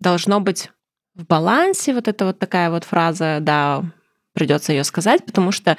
[0.00, 0.70] должно быть
[1.14, 3.84] в балансе, вот это вот такая вот фраза, да,
[4.32, 5.76] придется ее сказать, потому что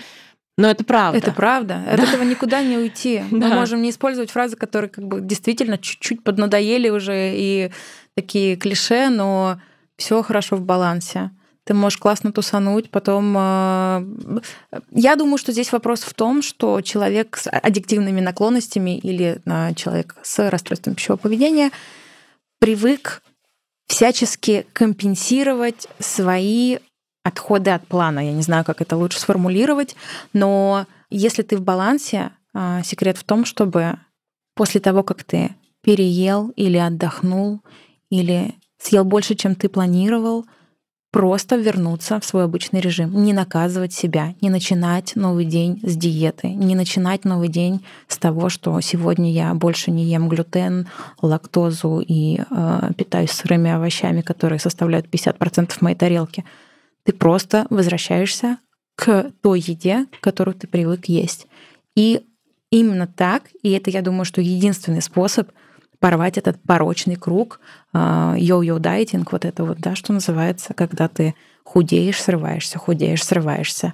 [0.58, 1.18] но это правда.
[1.18, 1.82] Это правда.
[1.86, 1.94] Да.
[1.94, 3.24] От этого никуда не уйти.
[3.32, 3.48] Да.
[3.48, 7.72] Мы можем не использовать фразы, которые как бы действительно чуть-чуть поднадоели уже и
[8.16, 9.60] такие клише, но
[9.98, 11.32] все хорошо в балансе
[11.64, 13.36] ты можешь классно тусануть, потом...
[13.38, 14.42] Э,
[14.92, 20.16] я думаю, что здесь вопрос в том, что человек с аддиктивными наклонностями или э, человек
[20.24, 21.72] с расстройством пищевого поведения
[22.60, 23.22] привык
[23.88, 26.80] всячески компенсировать свои
[27.24, 28.26] отходы от плана.
[28.26, 29.96] Я не знаю, как это лучше сформулировать,
[30.34, 34.00] но если ты в балансе, э, секрет в том, чтобы
[34.56, 37.62] после того, как ты переел или отдохнул,
[38.10, 40.48] или съел больше, чем ты планировал—
[41.12, 46.50] просто вернуться в свой обычный режим, не наказывать себя, не начинать новый день с диеты,
[46.50, 50.88] не начинать новый день с того, что сегодня я больше не ем глютен,
[51.22, 56.46] лактозу и э, питаюсь сырыми овощами, которые составляют 50% моей тарелки.
[57.04, 58.58] Ты просто возвращаешься
[58.96, 61.48] к той еде, которую ты привык есть.
[61.96, 62.22] И
[62.72, 65.52] именно так, и это, я думаю, что единственный способ—
[66.02, 67.62] порвать этот порочный круг,
[67.94, 73.94] а, йо-йо дайтинг, вот это вот, да, что называется, когда ты худеешь, срываешься, худеешь, срываешься.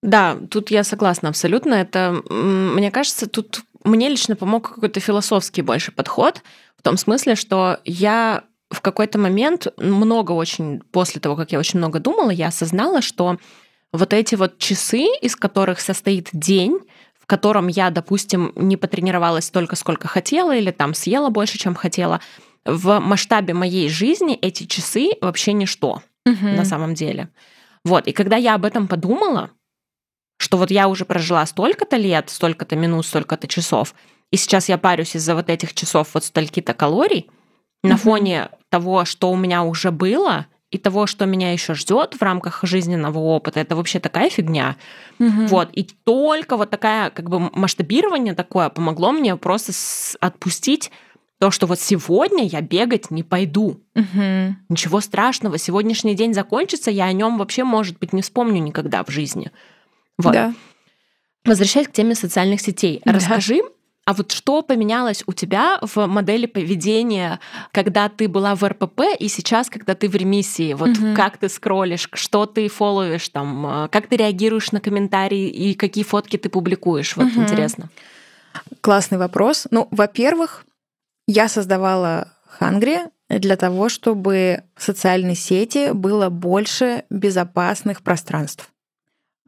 [0.00, 1.74] Да, тут я согласна абсолютно.
[1.74, 6.42] Это, мне кажется, тут мне лично помог какой-то философский больше подход,
[6.78, 11.78] в том смысле, что я в какой-то момент, много очень, после того, как я очень
[11.78, 13.38] много думала, я осознала, что
[13.92, 16.78] вот эти вот часы, из которых состоит день,
[17.24, 22.20] в котором я, допустим, не потренировалась столько, сколько хотела, или там съела больше, чем хотела,
[22.66, 26.46] в масштабе моей жизни эти часы вообще ничто угу.
[26.46, 27.30] на самом деле.
[27.82, 29.50] Вот, и когда я об этом подумала,
[30.38, 33.94] что вот я уже прожила столько-то лет, столько-то минут, столько-то часов,
[34.30, 37.30] и сейчас я парюсь из-за вот этих часов вот стольки-то калорий,
[37.82, 37.90] угу.
[37.90, 42.22] на фоне того, что у меня уже было, и того, что меня еще ждет в
[42.22, 44.74] рамках жизненного опыта, это вообще такая фигня.
[45.20, 45.46] Угу.
[45.46, 45.68] Вот.
[45.72, 49.72] И только вот такая, как бы, масштабирование такое помогло мне просто
[50.18, 50.90] отпустить
[51.38, 53.80] то, что вот сегодня я бегать не пойду.
[53.94, 54.56] Угу.
[54.68, 59.10] Ничего страшного, сегодняшний день закончится, я о нем вообще, может быть, не вспомню никогда в
[59.10, 59.52] жизни.
[60.18, 60.32] Вот.
[60.32, 60.54] Да.
[61.44, 63.12] Возвращаясь к теме социальных сетей, да.
[63.12, 63.62] расскажи,
[64.06, 67.40] а вот что поменялось у тебя в модели поведения,
[67.72, 70.74] когда ты была в РПП и сейчас, когда ты в ремиссии?
[70.74, 71.14] Вот угу.
[71.14, 76.04] как ты скроллишь, что ты фолловишь там, а, как ты реагируешь на комментарии и какие
[76.04, 77.16] фотки ты публикуешь?
[77.16, 77.42] Вот угу.
[77.42, 77.88] интересно.
[78.82, 79.66] Классный вопрос.
[79.70, 80.66] Ну, во-первых,
[81.26, 82.98] я создавала Хангри
[83.30, 88.68] для того, чтобы в социальной сети было больше безопасных пространств.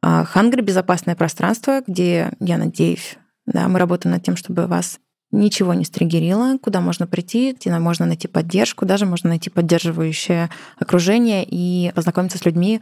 [0.03, 4.99] Хангри— безопасное пространство, где, я надеюсь, да, мы работаем над тем, чтобы вас
[5.31, 11.45] ничего не стригерило, куда можно прийти, где можно найти поддержку, даже можно найти поддерживающее окружение
[11.45, 12.81] и познакомиться с людьми,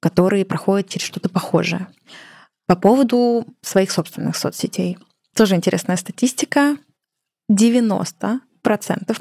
[0.00, 1.88] которые проходят через что-то похожее.
[2.66, 4.98] По поводу своих собственных соцсетей.
[5.34, 6.76] Тоже интересная статистика.
[7.50, 8.40] 90%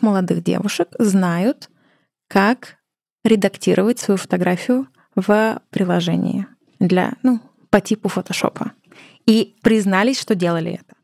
[0.01, 1.69] молодых девушек знают,
[2.27, 2.77] как
[3.23, 6.45] редактировать свою фотографию в приложении
[6.79, 8.73] для, ну, по типу фотошопа.
[9.29, 10.95] И признались, что делали это.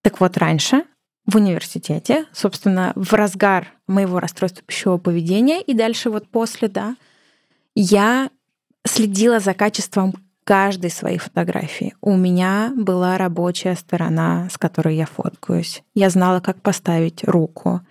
[0.00, 0.84] Так вот, раньше
[1.26, 6.96] в университете, собственно, в разгар моего расстройства пищевого поведения и дальше вот после, да,
[7.74, 8.30] я
[8.86, 10.14] следила за качеством
[10.44, 11.94] каждой своей фотографии.
[12.00, 15.82] У меня была рабочая сторона, с которой я фоткаюсь.
[15.94, 17.82] Я знала, как поставить руку.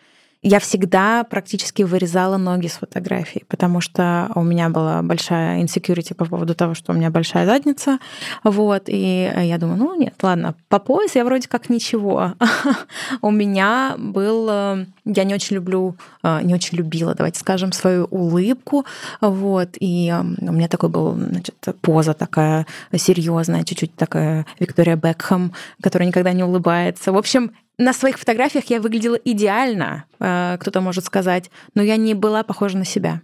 [0.47, 6.25] Я всегда практически вырезала ноги с фотографий, потому что у меня была большая insecurity по
[6.25, 7.97] поводу того, что у меня большая задница.
[8.43, 12.33] Вот, и я думаю, ну нет, ладно, по пояс я вроде как ничего.
[13.23, 14.47] У меня был...
[14.47, 18.85] Э, я не очень люблю, э, не очень любила, давайте скажем, свою улыбку.
[19.21, 25.53] Вот, и э, у меня такой был, значит, поза такая серьезная, чуть-чуть такая Виктория Бекхэм,
[25.81, 27.11] которая никогда не улыбается.
[27.11, 32.13] В общем, на своих фотографиях я выглядела идеально, э, кто-то может сказать, но я не
[32.13, 33.21] была похожа на себя.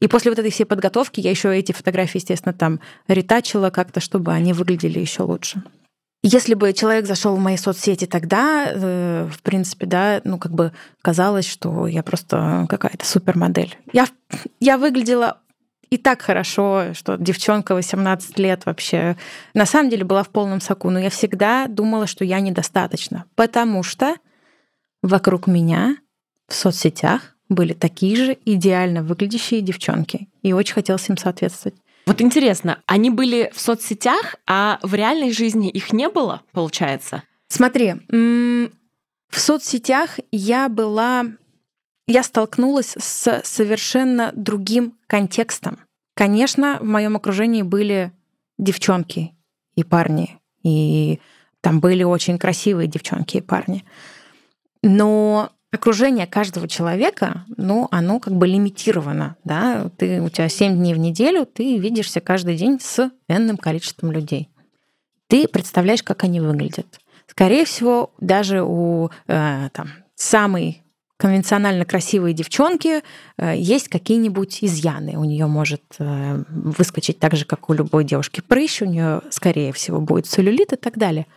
[0.00, 4.32] И после вот этой всей подготовки я еще эти фотографии, естественно, там ретачила как-то, чтобы
[4.32, 5.62] они выглядели еще лучше.
[6.24, 10.72] Если бы человек зашел в мои соцсети тогда, э, в принципе, да, ну как бы
[11.02, 13.76] казалось, что я просто какая-то супермодель.
[13.92, 14.06] Я,
[14.60, 15.40] я выглядела
[15.92, 19.14] и так хорошо, что девчонка 18 лет вообще
[19.52, 23.82] на самом деле была в полном соку, но я всегда думала, что я недостаточно, потому
[23.82, 24.16] что
[25.02, 25.98] вокруг меня
[26.48, 31.76] в соцсетях были такие же идеально выглядящие девчонки, и очень хотелось им соответствовать.
[32.06, 37.22] Вот интересно, они были в соцсетях, а в реальной жизни их не было, получается?
[37.48, 38.70] Смотри, в
[39.38, 41.26] соцсетях я была
[42.06, 45.78] я столкнулась с совершенно другим контекстом.
[46.14, 48.12] Конечно, в моем окружении были
[48.58, 49.32] девчонки
[49.76, 51.20] и парни, и
[51.60, 53.84] там были очень красивые девчонки и парни.
[54.82, 60.94] Но окружение каждого человека, ну, оно как бы лимитировано, да, ты, у тебя 7 дней
[60.94, 64.50] в неделю, ты видишься каждый день с энным количеством людей.
[65.28, 67.00] Ты представляешь, как они выглядят.
[67.26, 70.81] Скорее всего, даже у э, там, самой
[71.22, 73.00] конвенционально красивые девчонки,
[73.38, 75.16] э, есть какие-нибудь изъяны.
[75.16, 79.72] У нее может э, выскочить так же, как у любой девушки прыщ, у нее, скорее
[79.72, 81.28] всего, будет целлюлит и так далее.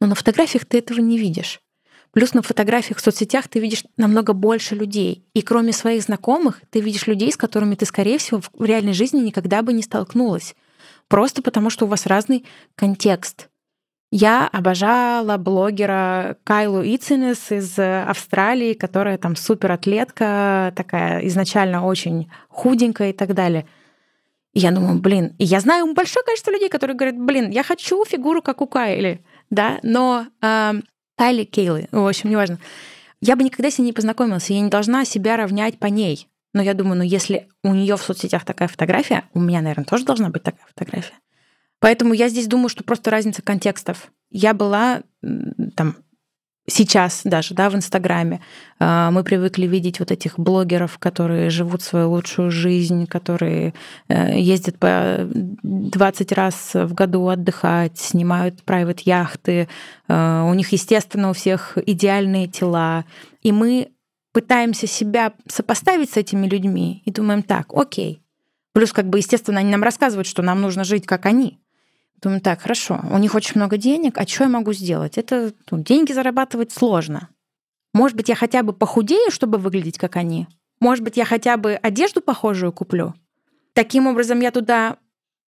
[0.00, 1.60] Но на фотографиях ты этого не видишь.
[2.12, 5.26] Плюс на фотографиях в соцсетях ты видишь намного больше людей.
[5.34, 9.20] И кроме своих знакомых, ты видишь людей, с которыми ты, скорее всего, в реальной жизни
[9.20, 10.54] никогда бы не столкнулась.
[11.08, 13.49] Просто потому, что у вас разный контекст.
[14.12, 23.12] Я обожала блогера Кайлу Ицинес из Австралии, которая там суператлетка, такая изначально очень худенькая и
[23.12, 23.66] так далее.
[24.52, 28.04] И я думаю, блин, и я знаю большое количество людей, которые говорят, блин, я хочу
[28.04, 30.72] фигуру, как у Кайли, да, но э,
[31.16, 32.58] Кайли Кейлы, в общем, неважно.
[33.20, 36.26] Я бы никогда с ней не познакомилась, я не должна себя равнять по ней.
[36.52, 40.04] Но я думаю, ну если у нее в соцсетях такая фотография, у меня, наверное, тоже
[40.04, 41.19] должна быть такая фотография.
[41.80, 44.12] Поэтому я здесь думаю, что просто разница контекстов.
[44.30, 45.02] Я была
[45.76, 45.96] там
[46.70, 48.40] сейчас даже, да, в Инстаграме.
[48.78, 53.74] А, мы привыкли видеть вот этих блогеров, которые живут свою лучшую жизнь, которые
[54.08, 59.68] э, ездят по 20 раз в году отдыхать, снимают private яхты.
[60.08, 63.04] А, у них, естественно, у всех идеальные тела.
[63.42, 63.88] И мы
[64.32, 68.22] пытаемся себя сопоставить с этими людьми и думаем так, окей.
[68.72, 71.59] Плюс, как бы, естественно, они нам рассказывают, что нам нужно жить, как они.
[72.22, 75.16] Думаю, так, хорошо, у них очень много денег, а что я могу сделать?
[75.16, 77.28] Это ну, деньги зарабатывать сложно.
[77.94, 80.46] Может быть, я хотя бы похудею, чтобы выглядеть как они?
[80.80, 83.14] Может быть, я хотя бы одежду похожую куплю?
[83.72, 84.98] Таким образом, я туда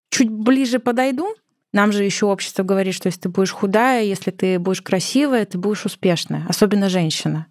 [0.09, 1.35] чуть ближе подойду?
[1.73, 5.57] Нам же еще общество говорит, что если ты будешь худая, если ты будешь красивая, ты
[5.57, 7.47] будешь успешная, особенно женщина.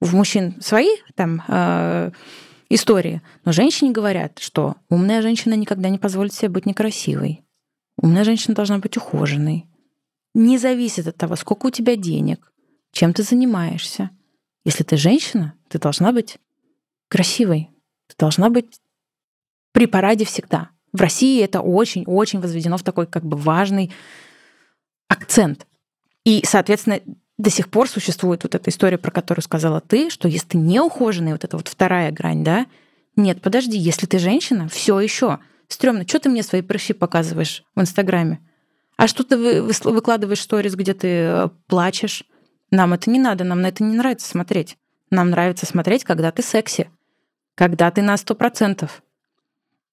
[0.00, 2.10] В мужчин свои там э,
[2.68, 7.44] истории, но женщине говорят, что умная женщина никогда не позволит себе быть некрасивой.
[8.00, 9.66] Умная женщина должна быть ухоженной.
[10.34, 12.52] Не зависит от того, сколько у тебя денег,
[12.92, 14.10] чем ты занимаешься.
[14.64, 16.38] Если ты женщина, ты должна быть
[17.08, 17.70] красивой.
[18.06, 18.80] Ты должна быть
[19.72, 20.70] при параде всегда.
[20.92, 23.92] В России это очень-очень возведено в такой как бы важный
[25.08, 25.66] акцент.
[26.24, 27.00] И, соответственно,
[27.38, 30.80] до сих пор существует вот эта история, про которую сказала ты, что если ты не
[30.80, 32.66] ухоженный, вот эта вот вторая грань, да,
[33.16, 35.38] нет, подожди, если ты женщина, все еще
[35.72, 38.40] стрёмно, что ты мне свои прыщи показываешь в Инстаграме?
[38.96, 42.24] А что ты выкладываешь сторис, где ты э, плачешь?
[42.70, 44.76] Нам это не надо, нам на это не нравится смотреть.
[45.10, 46.90] Нам нравится смотреть, когда ты секси,
[47.54, 49.02] когда ты на сто процентов.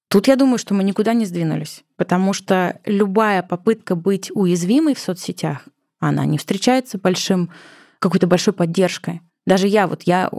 [0.10, 5.00] Тут я думаю, что мы никуда не сдвинулись, потому что любая попытка быть уязвимой в
[5.00, 5.68] соцсетях,
[6.00, 7.52] она не встречается большим,
[8.00, 9.22] какой-то большой поддержкой.
[9.46, 10.30] Даже я, вот я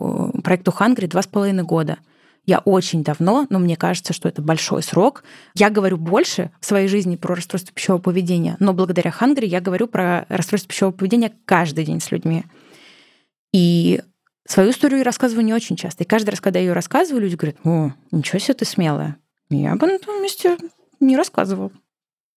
[0.44, 1.98] проекту Хангри два с половиной года.
[2.48, 5.22] Я очень давно, но мне кажется, что это большой срок.
[5.54, 9.86] Я говорю больше в своей жизни про расстройство пищевого поведения, но благодаря Хангри я говорю
[9.86, 12.46] про расстройство пищевого поведения каждый день с людьми.
[13.52, 14.00] И
[14.46, 16.04] свою историю я рассказываю не очень часто.
[16.04, 19.18] И каждый раз, когда я ее рассказываю, люди говорят, о, ничего себе ты смелая.
[19.50, 20.56] Я бы на том месте
[21.00, 21.70] не рассказывал.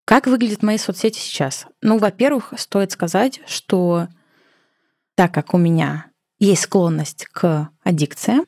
[0.06, 1.66] Как выглядят мои соцсети сейчас?
[1.82, 4.08] Ну, во-первых, стоит сказать, что
[5.14, 6.06] так как у меня
[6.40, 8.44] есть склонность к аддикциям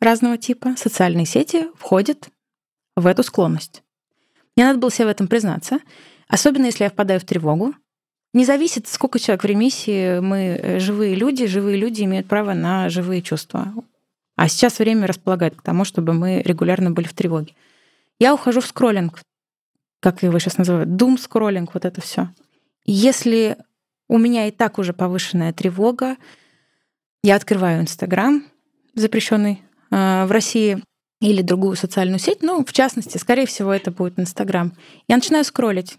[0.00, 2.28] разного типа, социальные сети входят
[2.96, 3.82] в эту склонность.
[4.56, 5.78] Мне надо было себе в этом признаться,
[6.26, 7.74] особенно если я впадаю в тревогу.
[8.34, 12.88] Не зависит, сколько человек в ремиссии, мы э, живые люди, живые люди имеют право на
[12.88, 13.72] живые чувства.
[14.36, 17.54] А сейчас время располагает к тому, чтобы мы регулярно были в тревоге.
[18.18, 19.20] Я ухожу в скроллинг,
[20.00, 22.28] как его сейчас называют, дум скроллинг, вот это все.
[22.84, 23.56] Если
[24.08, 26.16] у меня и так уже повышенная тревога,
[27.22, 28.44] я открываю Инстаграм,
[28.94, 30.82] запрещенный в России,
[31.20, 34.72] или другую социальную сеть, ну, в частности, скорее всего, это будет Инстаграм.
[35.08, 35.98] Я начинаю скроллить.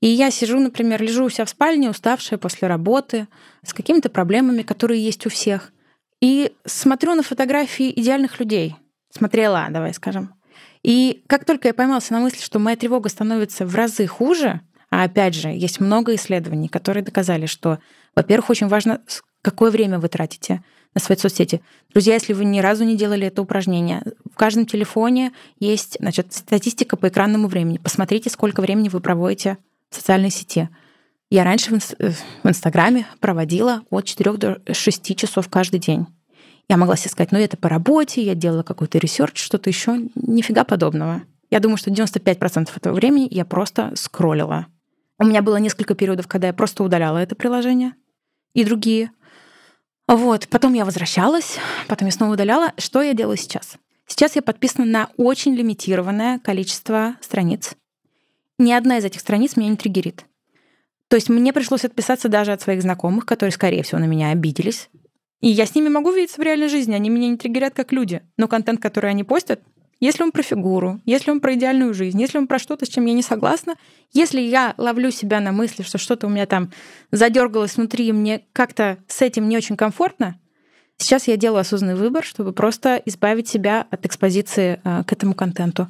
[0.00, 3.28] И я сижу, например, лежу у себя в спальне, уставшая после работы,
[3.64, 5.72] с какими-то проблемами, которые есть у всех,
[6.20, 8.76] и смотрю на фотографии идеальных людей.
[9.10, 10.34] Смотрела, давай скажем.
[10.82, 14.60] И как только я поймался на мысли, что моя тревога становится в разы хуже,
[14.90, 17.78] а опять же, есть много исследований, которые доказали, что,
[18.14, 19.02] во-первых, очень важно,
[19.40, 20.64] какое время вы тратите
[20.94, 21.62] на свои соцсети.
[21.90, 26.96] Друзья, если вы ни разу не делали это упражнение, в каждом телефоне есть значит, статистика
[26.96, 27.78] по экранному времени.
[27.78, 29.58] Посмотрите, сколько времени вы проводите
[29.90, 30.68] в социальной сети.
[31.30, 36.06] Я раньше в Инстаграме проводила от 4 до 6 часов каждый день.
[36.68, 40.08] Я могла себе сказать, ну это по работе, я делала какой-то research, что-то еще.
[40.14, 41.22] Нифига подобного.
[41.50, 44.66] Я думаю, что 95% этого времени я просто скроллила.
[45.18, 47.94] У меня было несколько периодов, когда я просто удаляла это приложение
[48.54, 49.10] и другие.
[50.08, 52.72] Вот, потом я возвращалась, потом я снова удаляла.
[52.76, 53.76] Что я делаю сейчас?
[54.06, 57.74] Сейчас я подписана на очень лимитированное количество страниц.
[58.58, 60.26] Ни одна из этих страниц меня не триггерит.
[61.08, 64.88] То есть мне пришлось отписаться даже от своих знакомых, которые, скорее всего, на меня обиделись,
[65.42, 68.22] и я с ними могу видеться в реальной жизни, они меня не триггерят как люди.
[68.36, 69.60] Но контент, который они постят,
[70.02, 73.06] если он про фигуру, если он про идеальную жизнь, если он про что-то, с чем
[73.06, 73.76] я не согласна,
[74.12, 76.72] если я ловлю себя на мысли, что что-то у меня там
[77.12, 80.40] задергалось внутри, и мне как-то с этим не очень комфортно,
[80.96, 85.86] сейчас я делаю осознанный выбор, чтобы просто избавить себя от экспозиции э, к этому контенту.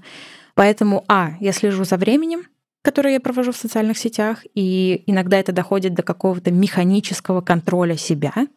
[0.54, 2.42] Поэтому, а, я слежу за временем,
[2.82, 8.34] которое я провожу в социальных сетях, и иногда это доходит до какого-то механического контроля себя—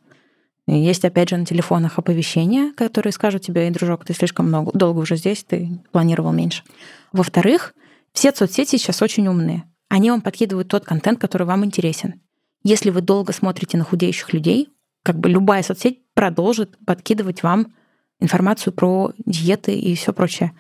[0.68, 5.00] есть, опять же, на телефонах оповещения, которые скажут тебе, эй, дружок, ты слишком много, долго
[5.00, 6.64] уже здесь, ты планировал меньше.
[7.12, 7.74] Во-вторых,
[8.14, 9.64] все соцсети сейчас очень умные.
[9.90, 12.22] Они вам подкидывают тот контент, который вам интересен.
[12.64, 14.70] Если вы долго смотрите на худеющих людей,
[15.04, 17.74] как бы любая соцсеть продолжит подкидывать вам
[18.20, 20.54] информацию про диеты и все прочее.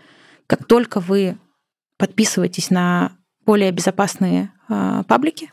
[0.45, 1.38] Как только вы
[1.97, 3.14] подписываетесь на
[3.45, 5.51] более безопасные э, паблики,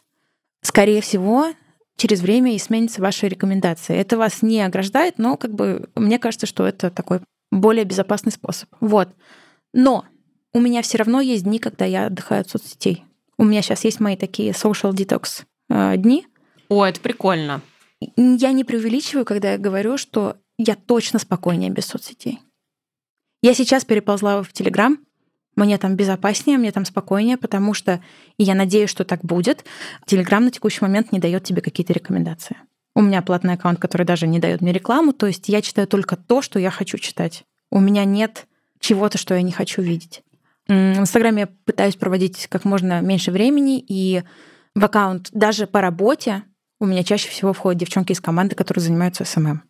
[0.61, 1.47] скорее всего,
[2.03, 3.97] через время и сменятся ваши рекомендации.
[3.97, 7.21] Это вас не ограждает, но как бы мне кажется, что это такой
[7.53, 8.69] более безопасный способ.
[8.81, 9.09] Вот.
[9.73, 10.05] Но
[10.53, 13.05] у меня все равно есть дни, когда я отдыхаю от соцсетей.
[13.39, 16.27] У меня сейчас есть мои такие social detox э, дни.
[16.69, 17.61] О, это прикольно.
[18.17, 22.41] Я не преувеличиваю, когда я говорю, что я точно спокойнее без соцсетей.
[23.43, 24.99] Я сейчас переползла в Телеграм,
[25.57, 28.03] мне там безопаснее, мне там спокойнее, потому что,
[28.39, 29.65] и я надеюсь, что так будет,
[30.07, 32.57] Телеграм на текущий момент не дает тебе какие-то рекомендации.
[32.95, 36.17] У меня платный аккаунт, который даже не дает мне рекламу, то есть я читаю только
[36.17, 37.45] то, что я хочу читать.
[37.71, 38.47] У меня нет
[38.81, 40.23] чего-то, что я не хочу видеть.
[40.69, 44.23] В Инстаграме я пытаюсь проводить как можно меньше времени, и
[44.75, 46.43] в аккаунт даже по работе
[46.81, 49.63] у меня чаще всего входят девчонки из команды, которые занимаются SMM.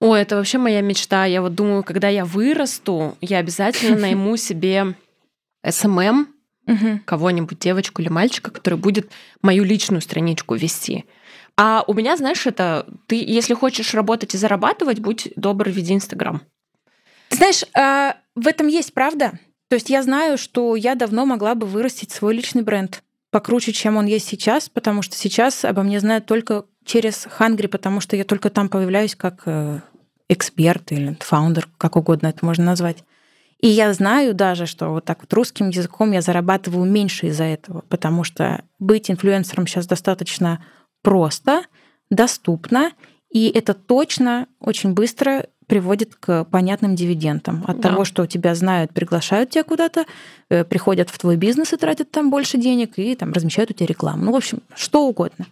[0.00, 1.26] О, это вообще моя мечта.
[1.26, 4.94] Я вот думаю, когда я вырасту, я обязательно найму себе
[5.68, 6.28] SMM,
[7.04, 9.10] кого-нибудь, девочку или мальчика, который будет
[9.42, 11.04] мою личную страничку вести.
[11.56, 16.40] А у меня, знаешь, это ты, если хочешь работать и зарабатывать, будь добр, веди Инстаграм.
[17.30, 19.38] Знаешь, а, в этом есть правда.
[19.68, 23.96] То есть я знаю, что я давно могла бы вырастить свой личный бренд покруче, чем
[23.96, 28.24] он есть сейчас, потому что сейчас обо мне знают только через Хангри, потому что я
[28.24, 29.80] только там появляюсь как э,
[30.28, 33.04] эксперт или фаундер, как угодно это можно назвать.
[33.62, 37.84] И я знаю даже, что вот так вот русским языком я зарабатываю меньше из-за этого,
[37.88, 40.64] потому что быть инфлюенсером сейчас достаточно
[41.02, 41.62] просто,
[42.10, 42.90] доступно,
[43.30, 47.64] и это точно очень быстро приводит к понятным дивидендам.
[47.66, 47.88] От да.
[47.88, 50.06] того, что тебя знают, приглашают тебя куда-то,
[50.50, 53.86] э, приходят в твой бизнес и тратят там больше денег, и там размещают у тебя
[53.86, 54.24] рекламу.
[54.24, 55.46] Ну, в общем, что угодно.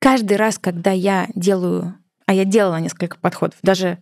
[0.00, 1.94] Каждый раз, когда я делаю,
[2.26, 3.98] а я делала несколько подходов, даже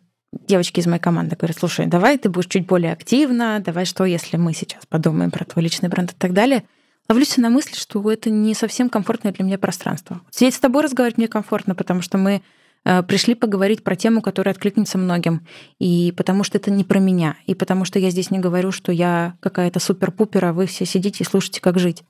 [0.47, 4.37] девочки из моей команды говорят, слушай, давай ты будешь чуть более активна, давай что, если
[4.37, 6.65] мы сейчас подумаем про твой личный бренд и так далее.
[7.09, 10.21] Ловлюсь на мысль, что это не совсем комфортное для меня пространство.
[10.31, 12.43] Сидеть с тобой разговаривать мне комфортно, потому что мы
[12.85, 15.47] э, пришли поговорить про тему, которая откликнется многим.
[15.79, 17.37] И потому что это не про меня.
[17.47, 21.23] И потому что я здесь не говорю, что я какая-то супер-пупер, а вы все сидите
[21.23, 22.03] и слушаете, как жить.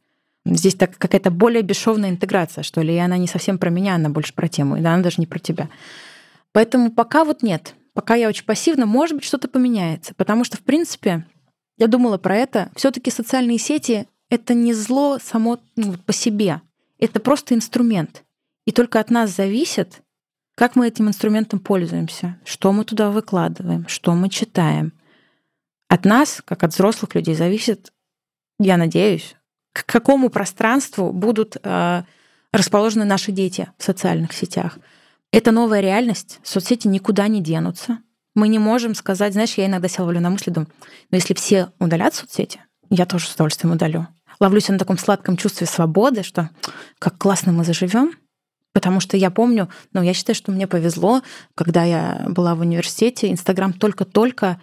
[0.47, 4.09] Здесь так какая-то более бесшовная интеграция, что ли, и она не совсем про меня, она
[4.09, 5.68] больше про тему, и она даже не про тебя.
[6.53, 7.74] Поэтому пока вот нет.
[7.97, 10.12] Пока я очень пассивна, может быть, что-то поменяется.
[10.14, 11.24] Потому что, в принципе,
[11.78, 12.70] я думала про это.
[12.76, 16.61] все таки социальные сети— это не зло само ну, по себе.
[16.99, 18.22] Это просто инструмент.
[18.66, 20.03] И только от нас зависит,
[20.57, 24.92] как мы этим инструментом пользуемся, что мы туда выкладываем, что мы читаем.
[25.88, 27.94] От нас, как от взрослых людей, зависит,
[28.59, 29.36] я надеюсь,
[29.72, 32.03] к какому пространству будут э,
[32.53, 34.78] расположены наши дети в социальных сетях.
[35.33, 37.99] Это новая реальность, соцсети никуда не денутся.
[38.35, 40.70] Мы не можем сказать, знаешь, я иногда себя ловлю на мысли, думаю,
[41.11, 42.61] но если все удалят соцсети,
[42.91, 44.07] я тоже с удовольствием удалю.
[44.41, 46.51] Ловлюсь на таком сладком чувстве свободы, что
[46.99, 48.12] как классно мы заживем,
[48.77, 51.22] Потому что я помню, ну, я считаю, что мне повезло,
[51.55, 54.61] когда я была в университете, Инстаграм только-только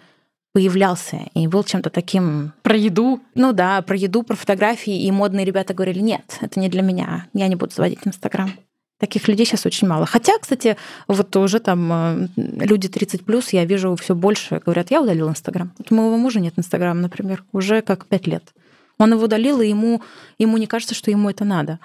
[0.52, 2.52] появлялся и был чем-то таким...
[2.62, 3.20] Про еду?
[3.34, 5.02] Ну да, про еду, про фотографии.
[5.02, 8.52] И модные ребята говорили, нет, это не для меня, я не буду заводить Инстаграм.
[8.98, 10.06] Таких людей сейчас очень мало.
[10.06, 10.76] Хотя, кстати,
[11.08, 15.72] вот уже там э, люди 30 плюс, я вижу все больше, говорят, я удалил Инстаграм.
[15.78, 18.54] Вот у моего мужа нет Инстаграма, например, уже как 5 лет.
[18.98, 20.00] Он его удалил, и ему,
[20.38, 21.80] ему не кажется, что ему это надо.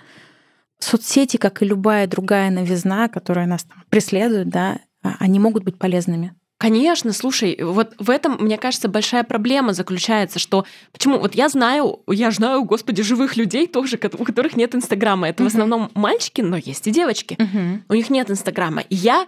[0.78, 5.78] Соцсети, как и любая другая новизна, которая нас там преследует, да, а, они могут быть
[5.80, 6.36] полезными.
[6.60, 12.02] Конечно, слушай, вот в этом, мне кажется, большая проблема заключается, что почему вот я знаю,
[12.08, 15.30] я знаю, господи, живых людей тоже, у которых нет Инстаграма.
[15.30, 15.46] Это uh-huh.
[15.46, 17.36] в основном мальчики, но есть и девочки.
[17.36, 17.82] Uh-huh.
[17.88, 18.82] У них нет Инстаграма.
[18.82, 19.26] И я,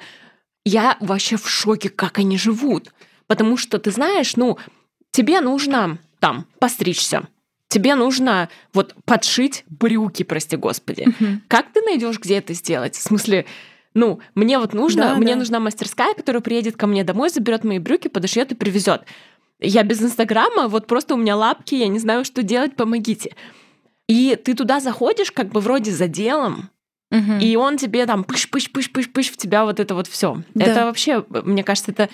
[0.65, 2.91] я вообще в шоке, как они живут.
[3.27, 4.57] Потому что, ты знаешь, ну,
[5.11, 7.29] тебе нужно там постричься,
[7.69, 11.03] тебе нужно вот подшить брюки, прости господи.
[11.03, 11.39] Uh-huh.
[11.47, 12.95] Как ты найдешь, где это сделать?
[12.97, 13.45] В смысле,
[13.93, 15.39] ну, мне вот нужно, да, мне да.
[15.39, 19.03] нужна мастерская, которая приедет ко мне домой, заберет мои брюки, подошьет и привезет.
[19.59, 23.35] Я без Инстаграма, вот просто у меня лапки, я не знаю, что делать, помогите.
[24.07, 26.69] И ты туда заходишь, как бы вроде за делом,
[27.11, 27.33] угу.
[27.39, 30.41] и он тебе там пыш-пыш-пыш-пыш-пыш в тебя вот это вот все.
[30.53, 30.65] Да.
[30.65, 32.09] Это вообще, мне кажется, это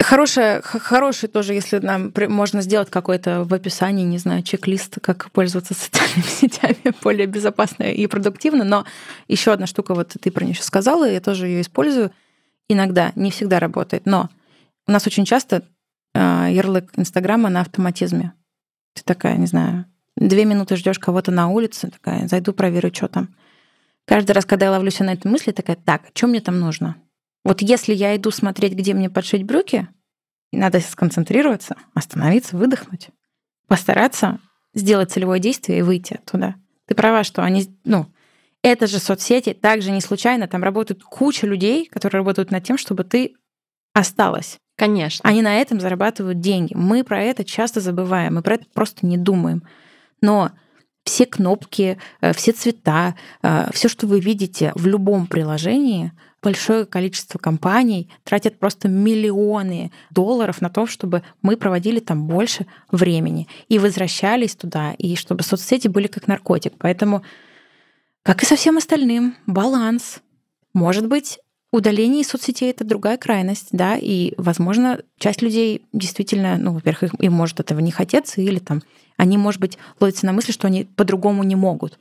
[0.00, 5.72] Хорошее, хороший тоже, если нам можно сделать какой-то в описании, не знаю, чек-лист, как пользоваться
[5.72, 8.64] социальными сетями более безопасно и продуктивно.
[8.64, 8.84] Но
[9.28, 12.12] еще одна штука, вот ты про нее сейчас сказала, я тоже ее использую.
[12.68, 14.28] Иногда, не всегда работает, но
[14.86, 15.64] у нас очень часто
[16.14, 18.34] э, ярлык Инстаграма на автоматизме.
[18.92, 19.86] Ты такая, не знаю,
[20.16, 23.34] две минуты ждешь кого-то на улице, такая, зайду, проверю, что там.
[24.04, 26.96] Каждый раз, когда я ловлюсь на этой мысли, такая, так, что мне там нужно?
[27.44, 29.88] Вот если я иду смотреть, где мне подшить брюки,
[30.52, 33.08] надо сконцентрироваться, остановиться, выдохнуть,
[33.66, 34.40] постараться
[34.74, 36.54] сделать целевое действие и выйти оттуда.
[36.86, 38.06] Ты права, что они, ну,
[38.62, 43.04] это же соцсети, также не случайно, там работают куча людей, которые работают над тем, чтобы
[43.04, 43.34] ты
[43.94, 44.58] осталась.
[44.76, 45.28] Конечно.
[45.28, 46.72] Они на этом зарабатывают деньги.
[46.74, 49.64] Мы про это часто забываем, мы про это просто не думаем.
[50.20, 50.52] Но
[51.04, 56.12] все кнопки, э, все цвета, э, все, что вы видите в любом приложении,
[56.42, 63.48] большое количество компаний тратят просто миллионы долларов на то, чтобы мы проводили там больше времени
[63.68, 66.74] и возвращались туда, и чтобы соцсети были как наркотик.
[66.78, 67.22] Поэтому,
[68.22, 70.20] как и со всем остальным, баланс.
[70.74, 71.40] Может быть,
[71.72, 77.32] удаление из соцсетей это другая крайность, да, и, возможно, часть людей действительно, ну, во-первых, им
[77.32, 78.82] может этого не хотеться, или там
[79.16, 81.98] они, может быть, ловятся на мысли, что они по-другому не могут.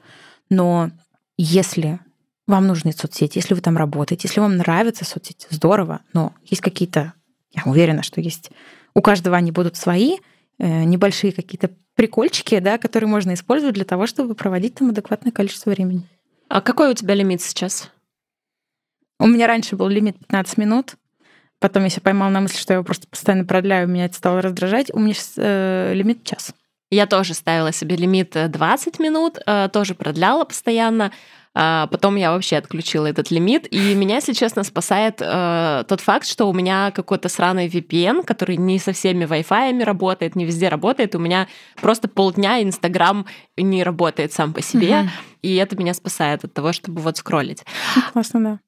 [0.49, 0.91] Но
[1.37, 1.99] если
[2.47, 7.13] вам нужны соцсети, если вы там работаете, если вам нравятся соцсети, здорово, но есть какие-то,
[7.51, 8.51] я уверена, что есть,
[8.95, 10.17] у каждого они будут свои,
[10.57, 15.71] э, небольшие какие-то прикольчики, да, которые можно использовать для того, чтобы проводить там адекватное количество
[15.71, 16.07] времени.
[16.47, 17.91] А какой у тебя лимит сейчас?
[19.19, 20.95] У меня раньше был лимит 15 минут.
[21.59, 24.41] Потом я себя поймала на мысли, что я его просто постоянно продляю, меня это стало
[24.41, 24.93] раздражать.
[24.93, 26.53] У меня сейчас э, лимит час.
[26.89, 31.11] Я тоже ставила себе лимит 20 минут, э, тоже продляла постоянно.
[31.59, 33.67] А потом я вообще отключила этот лимит.
[33.73, 38.57] И меня, если честно, спасает э, тот факт, что у меня какой-то сраный VPN, который
[38.57, 41.15] не со всеми Wi-Fi работает, не везде работает.
[41.15, 41.47] У меня
[41.81, 43.25] просто полдня Инстаграм
[43.57, 44.99] не работает сам по себе.
[44.99, 45.09] Угу.
[45.41, 47.63] И это меня спасает от того, чтобы вот скроллить.
[48.13, 48.59] Классно, да.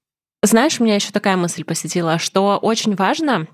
[0.41, 3.45] Знаешь, у меня еще такая мысль посетила, что очень важно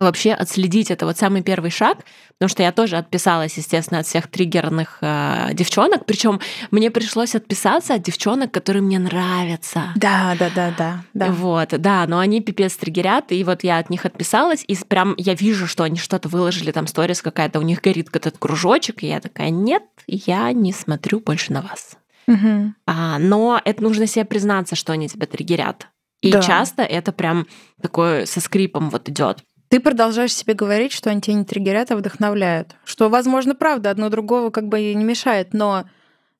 [0.00, 1.98] вообще отследить это вот самый первый шаг,
[2.38, 6.40] потому что я тоже отписалась, естественно, от всех триггерных э, девчонок, причем
[6.70, 9.92] мне пришлось отписаться от девчонок, которые мне нравятся.
[9.96, 11.26] Да, да, да, да, да.
[11.30, 15.34] Вот, да, но они пипец триггерят, и вот я от них отписалась, и прям я
[15.34, 19.20] вижу, что они что-то выложили, там сторис какая-то, у них горит этот кружочек, и я
[19.20, 21.98] такая, нет, я не смотрю больше на вас.
[22.26, 22.72] Угу.
[22.86, 25.88] А, но это нужно себе признаться, что они тебя триггерят.
[26.20, 26.42] И да.
[26.42, 27.46] часто это прям
[27.80, 29.42] такое со скрипом вот идет.
[29.70, 32.74] Ты продолжаешь себе говорить, что они тебя не триггерят, а вдохновляют.
[32.84, 35.88] Что, возможно, правда, одно другого как бы и не мешает, но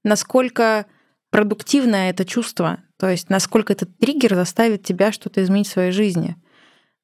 [0.03, 0.87] насколько
[1.31, 6.37] продуктивное это чувство, то есть насколько этот триггер заставит тебя что-то изменить в своей жизни.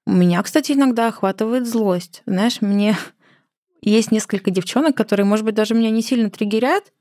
[0.05, 2.25] У меня, кстати, иногда охватывает злость.
[2.27, 2.97] Знаешь, мне
[3.81, 6.93] есть несколько девчонок, которые, может быть, даже меня не сильно триггерят,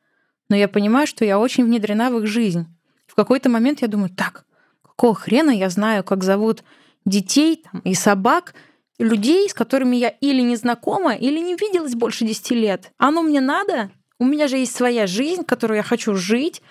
[0.49, 2.67] но я понимаю, что я очень внедрена в их жизнь.
[3.07, 4.45] В какой-то момент я думаю, так,
[4.83, 6.63] какого хрена я знаю, как зовут
[7.05, 8.53] детей там, и собак,
[8.99, 12.91] людей, с которыми я или не знакома, или не виделась больше 10 лет.
[12.97, 13.91] Оно мне надо?
[14.19, 16.61] У меня же есть своя жизнь, которую я хочу жить,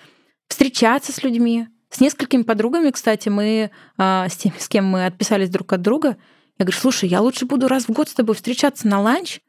[0.47, 1.67] встречаться с людьми.
[1.89, 6.17] С несколькими подругами, кстати, мы э, с теми, с кем мы отписались друг от друга,
[6.57, 9.39] я говорю, слушай, я лучше буду раз в год с тобой встречаться на ланч,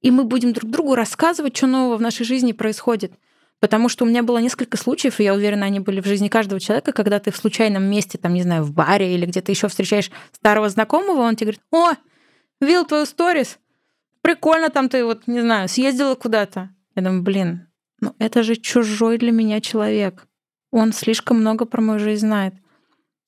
[0.00, 3.12] и мы будем друг другу рассказывать, что нового в нашей жизни происходит.
[3.60, 6.60] Потому что у меня было несколько случаев, и я уверена, они были в жизни каждого
[6.60, 10.10] человека, когда ты в случайном месте, там, не знаю, в баре или где-то еще встречаешь
[10.32, 11.94] старого знакомого, он тебе говорит, о,
[12.60, 13.58] видел твою сторис,
[14.22, 16.70] прикольно там ты вот, не знаю, съездила куда-то.
[16.94, 17.68] Я думаю, блин,
[18.00, 20.26] ну это же чужой для меня человек.
[20.70, 22.54] Он слишком много про мою жизнь знает.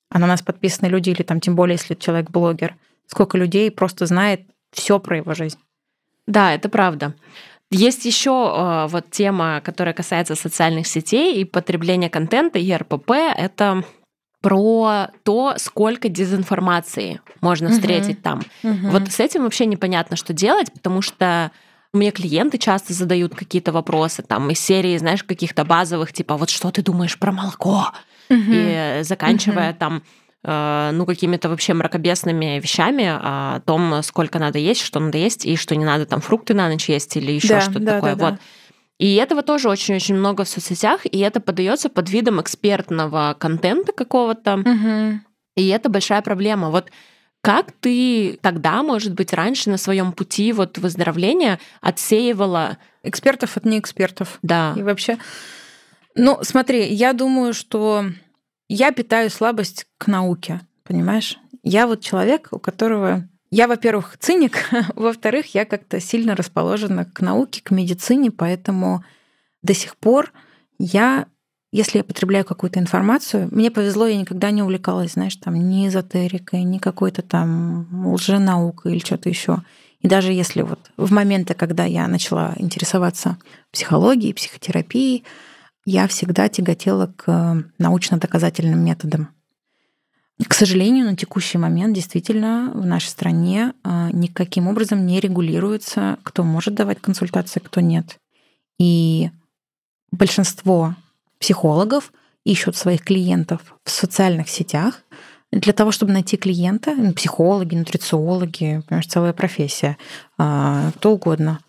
[0.09, 2.75] А на нас подписаны люди, или там тем более, если человек блогер.
[3.05, 5.59] Сколько людей просто знает все про его жизнь.
[6.27, 7.15] Да, это правда.
[7.71, 13.11] Есть еще э, вот тема, которая касается социальных сетей и потребления контента и РПП.
[13.11, 13.83] Это
[14.41, 18.23] про то, сколько дезинформации можно встретить угу.
[18.23, 18.39] там.
[18.63, 18.89] Угу.
[18.89, 21.51] Вот с этим вообще непонятно, что делать, потому что
[21.93, 26.71] меня клиенты часто задают какие-то вопросы там из серии, знаешь, каких-то базовых, типа, вот что
[26.71, 27.91] ты думаешь про молоко?
[28.29, 28.39] Угу.
[28.47, 29.79] И заканчивая угу.
[29.79, 30.03] там
[30.41, 35.57] Э, ну, какими-то вообще мракобесными вещами о том, сколько надо есть, что надо есть, и
[35.57, 38.15] что не надо там фрукты на ночь есть или еще да, что-то да, такое.
[38.15, 38.33] Да, вот.
[38.35, 38.39] Да.
[38.99, 44.55] И этого тоже очень-очень много в соцсетях, и это подается под видом экспертного контента какого-то.
[44.55, 45.19] Угу.
[45.55, 46.69] И это большая проблема.
[46.69, 46.91] Вот
[47.41, 54.37] как ты тогда, может быть, раньше на своем пути вот выздоровления отсеивала экспертов от неэкспертов?
[54.41, 54.73] Да.
[54.75, 55.17] И вообще,
[56.15, 58.05] ну, смотри, я думаю, что
[58.67, 61.37] я питаю слабость к науке, понимаешь?
[61.63, 63.27] Я вот человек, у которого...
[63.51, 69.03] Я, во-первых, циник, во-вторых, я как-то сильно расположена к науке, к медицине, поэтому
[69.63, 70.31] до сих пор
[70.77, 71.25] я,
[71.71, 76.63] если я потребляю какую-то информацию, мне повезло, я никогда не увлекалась, знаешь, там, ни эзотерикой,
[76.63, 79.63] ни какой-то там лженаукой или что-то еще.
[80.01, 83.37] И даже если вот в моменты, когда я начала интересоваться
[83.71, 85.25] психологией, психотерапией,
[85.85, 89.29] я всегда тяготела к научно-доказательным методам.
[90.47, 96.43] К сожалению, на текущий момент действительно в нашей стране а, никаким образом не регулируется, кто
[96.43, 98.17] может давать консультации, кто нет.
[98.79, 99.31] И
[100.11, 100.95] большинство
[101.39, 102.13] психологов
[102.45, 105.03] ищут своих клиентов в социальных сетях
[105.51, 109.97] для того, чтобы найти клиента, ну, психологи, нутрициологи, понимаешь, целая профессия,
[110.37, 111.59] а, кто угодно,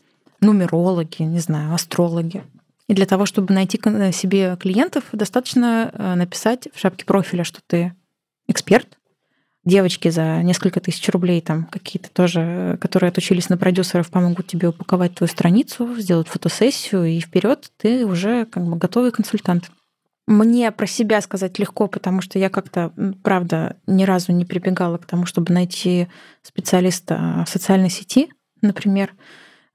[0.40, 2.44] нумерологи, не знаю, астрологи.
[2.86, 3.78] И для того, чтобы найти
[4.12, 7.94] себе клиентов, достаточно э, написать в шапке профиля, что ты
[8.50, 8.98] эксперт.
[9.64, 15.14] Девочки за несколько тысяч рублей, там какие-то тоже, которые отучились на продюсеров, помогут тебе упаковать
[15.14, 19.70] твою страницу, сделать фотосессию, и вперед ты уже как бы готовый консультант.
[20.26, 22.92] Мне про себя сказать легко, потому что я как-то,
[23.22, 26.08] правда, ни разу не прибегала к тому, чтобы найти
[26.42, 28.32] специалиста в социальной сети,
[28.62, 29.12] например.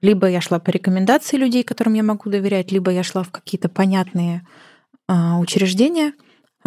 [0.02, 3.70] Либо я шла по рекомендации людей, которым я могу доверять, либо я шла в какие-то
[3.70, 4.48] понятные
[5.08, 6.14] а, учреждения.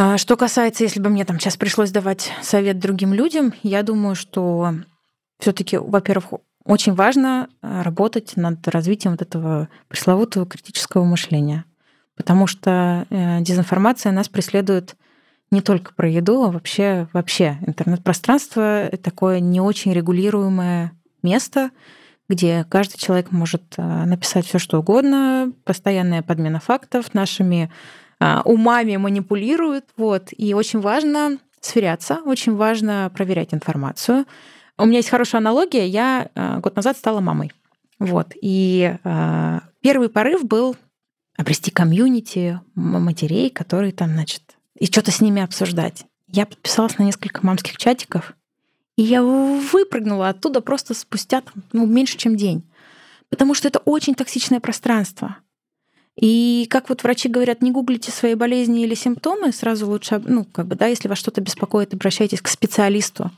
[0.00, 4.14] А, что касается, если бы мне там сейчас пришлось давать совет другим людям, я думаю,
[4.14, 4.74] что
[5.40, 11.64] все-таки, во-первых, очень важно а, работать над развитием вот этого пресловутого критического мышления.
[12.16, 14.96] Потому что э, дезинформация нас преследует
[15.52, 20.92] не только про еду, а вообще, вообще интернет-пространство— такое не очень регулируемое
[21.22, 21.70] место,
[22.28, 27.68] где каждый человек может э, написать все, что угодно, постоянная подмена фактов, нашими э,
[28.20, 29.86] умами манипулируют.
[29.96, 30.28] Вот.
[30.36, 34.26] И очень важно сверяться, очень важно проверять информацию.
[34.76, 35.86] У меня есть хорошая аналогия.
[35.86, 36.30] Я
[36.62, 37.52] год назад стала мамой.
[37.98, 38.32] Вот.
[38.40, 38.96] И
[39.80, 40.76] первый порыв был
[41.36, 44.42] обрести комьюнити матерей, которые там, значит,
[44.76, 46.04] и что-то с ними обсуждать.
[46.26, 48.34] Я подписалась на несколько мамских чатиков,
[48.96, 51.42] и я выпрыгнула оттуда просто спустя
[51.72, 52.68] ну, меньше, чем день.
[53.30, 55.36] Потому что это очень токсичное пространство.
[56.20, 60.66] И как вот врачи говорят, не гуглите свои болезни или симптомы, сразу лучше, ну, как
[60.66, 63.30] бы, да, если вас что-то беспокоит, обращайтесь к специалисту.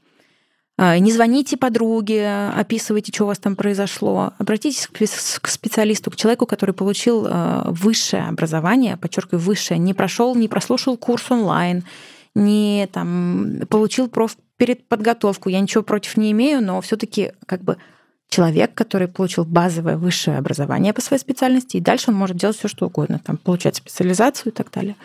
[0.78, 4.32] А, не звоните подруге, описывайте, что у вас там произошло.
[4.38, 10.48] Обратитесь к специалисту, к человеку, который получил а, высшее образование, подчеркиваю, высшее, не прошел, не
[10.48, 11.84] прослушал курс онлайн,
[12.34, 15.50] не там, получил проф перед подготовку.
[15.50, 17.76] Я ничего против не имею, но все-таки как бы
[18.30, 22.68] человек, который получил базовое высшее образование по своей специальности, и дальше он может делать все,
[22.68, 24.96] что угодно, там, получать специализацию и так далее.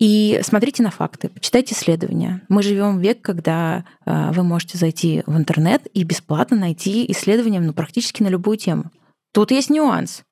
[0.00, 2.42] И смотрите на факты, почитайте исследования.
[2.48, 7.60] Мы живем в век, когда э, вы можете зайти в интернет и бесплатно найти исследования
[7.60, 8.90] ну, практически на любую тему.
[9.32, 10.24] Тут есть нюанс.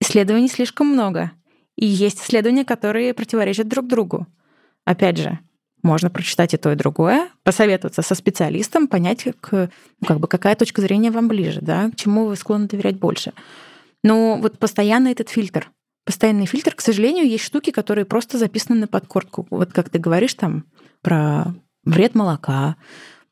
[0.00, 1.30] Исследований слишком много.
[1.76, 4.26] И есть исследования, которые противоречат друг другу.
[4.84, 5.38] Опять же,
[5.82, 9.70] можно прочитать и то, и другое, посоветоваться со специалистом, понять, к,
[10.00, 13.32] ну, как бы, какая точка зрения вам ближе, да, к чему вы склонны доверять больше.
[14.02, 15.70] Но вот постоянно этот фильтр
[16.08, 16.74] постоянный фильтр.
[16.74, 19.46] К сожалению, есть штуки, которые просто записаны на подкорку.
[19.50, 20.64] Вот как ты говоришь там
[21.02, 21.54] про
[21.84, 22.76] вред молока,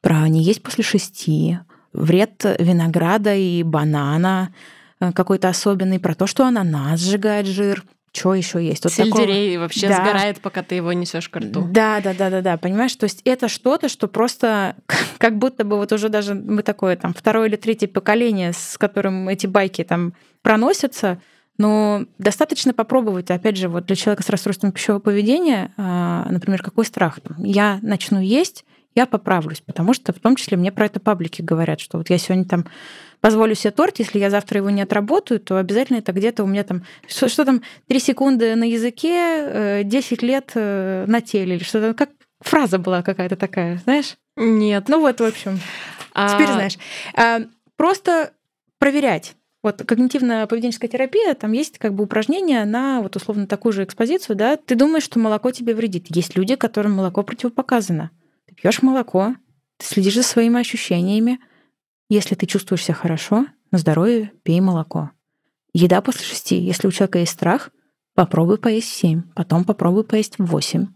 [0.03, 1.59] про не есть после шести,
[1.95, 4.53] вред винограда и банана
[5.01, 7.83] э, какой-то особенный, про то, что ананас сжигает жир.
[8.17, 8.85] Что еще есть?
[8.85, 9.65] Вот Сельдерей такого...
[9.65, 9.97] вообще да.
[9.97, 11.67] сгорает, пока ты его несешь к рту.
[11.71, 12.57] Да, да, да, да, да.
[12.57, 14.77] Понимаешь, то есть это что-то, что просто
[15.19, 19.29] как будто бы вот уже даже мы такое там второе или третье поколение, с которым
[19.29, 21.21] эти байки там проносятся,
[21.59, 26.85] но достаточно попробовать, опять же, вот для человека с расстройством пищевого поведения, а, например, какой
[26.85, 27.19] страх?
[27.39, 28.65] Я начну есть,
[28.97, 32.19] я поправлюсь, потому что в том числе мне про это паблики говорят, что вот я
[32.19, 32.67] сегодня там
[33.21, 36.65] позволю себе торт, если я завтра его не отработаю, то обязательно это где-то у меня
[36.65, 41.63] там, что, что там, 3 секунды на языке, 10 э, лет э, на теле, или
[41.63, 44.17] что-то, как фраза была какая-то такая, знаешь?
[44.37, 44.89] Нет.
[44.89, 45.61] Ну вот, в общем,
[46.15, 46.35] а...
[46.35, 46.79] теперь знаешь.
[47.15, 47.41] А,
[47.77, 48.33] просто
[48.79, 49.35] проверять.
[49.63, 54.57] Вот когнитивно-поведенческая терапия, там есть как бы упражнения на вот условно такую же экспозицию, да,
[54.57, 56.07] ты думаешь, что молоко тебе вредит.
[56.09, 58.11] Есть люди, которым молоко противопоказано.
[58.57, 59.35] Пьешь молоко,
[59.77, 61.39] ты следишь за своими ощущениями.
[62.09, 65.11] Если ты чувствуешь себя хорошо, на здоровье пей молоко.
[65.73, 66.57] Еда после шести.
[66.57, 67.71] Если у человека есть страх,
[68.15, 70.87] попробуй поесть в семь, потом попробуй поесть в восемь.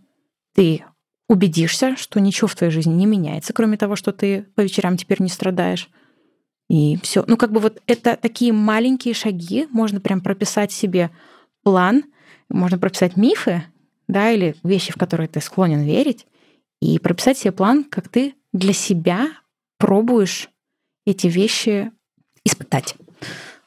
[0.55, 0.85] Ты
[1.29, 5.21] убедишься, что ничего в твоей жизни не меняется, кроме того, что ты по вечерам теперь
[5.21, 5.89] не страдаешь.
[6.69, 7.25] И все.
[7.27, 9.67] Ну, как бы вот это такие маленькие шаги.
[9.71, 11.11] Можно прям прописать себе
[11.63, 12.05] план,
[12.49, 13.65] можно прописать мифы,
[14.09, 16.27] да, или вещи, в которые ты склонен верить,
[16.81, 19.29] и прописать себе план, как ты для себя
[19.79, 20.49] пробуешь
[21.07, 21.91] эти вещи
[22.45, 22.95] испытать.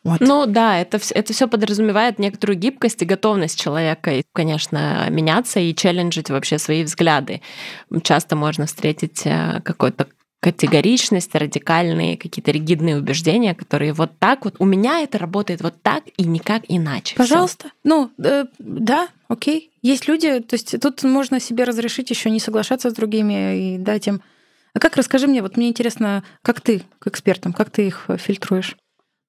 [0.04, 0.20] Вот.
[0.20, 5.74] Ну да, это, это все подразумевает некоторую гибкость и готовность человека, и, конечно, меняться и
[5.74, 7.42] челленджить вообще свои взгляды.
[8.04, 10.08] Часто можно встретить э, какой-то
[10.44, 16.04] категоричность, радикальные какие-то ригидные убеждения, которые вот так вот, у меня это работает вот так
[16.18, 17.16] и никак иначе.
[17.16, 17.70] Пожалуйста.
[17.70, 17.74] Всё.
[17.86, 19.72] Ну, э, да, окей.
[19.82, 24.08] Есть люди, то есть тут можно себе разрешить еще не соглашаться с другими и дать
[24.08, 24.22] им.
[24.74, 28.76] А как, расскажи мне, вот мне интересно, как ты, к экспертам, как ты их фильтруешь?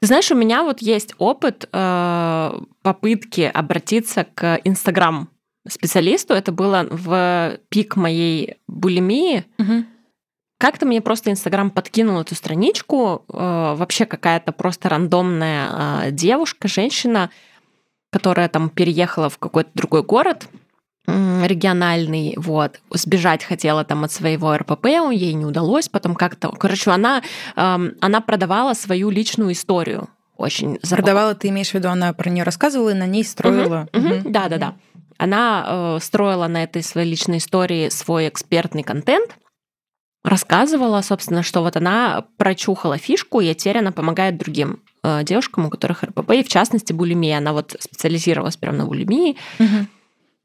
[0.01, 5.29] Ты знаешь, у меня вот есть опыт э, попытки обратиться к Инстаграм
[5.69, 6.35] специалисту.
[6.35, 9.45] Это было в пик моей булимии.
[9.59, 9.85] Угу
[10.65, 17.29] как-то мне просто Инстаграм подкинул эту страничку, э, вообще какая-то просто рандомная э, девушка, женщина,
[18.11, 20.49] которая там переехала в какой-то другой город,
[21.07, 27.23] региональный, вот, сбежать хотела там от своего РПП, ей не удалось, потом как-то, короче, она,
[27.57, 30.09] эм, она продавала свою личную историю,
[30.39, 31.05] очень запал...
[31.05, 33.87] Продавала, ты имеешь в виду, она про нее рассказывала и на ней строила.
[33.93, 34.75] Да, да, да.
[35.19, 39.37] Она э, строила на этой своей личной истории свой экспертный контент,
[40.25, 45.71] рассказывала, собственно, что вот она прочухала фишку, и теперь она помогает другим э, девушкам, у
[45.71, 47.39] которых РПП, и в частности булимия.
[47.39, 49.37] Она вот специализировалась прямо на булимии.
[49.59, 49.87] Угу.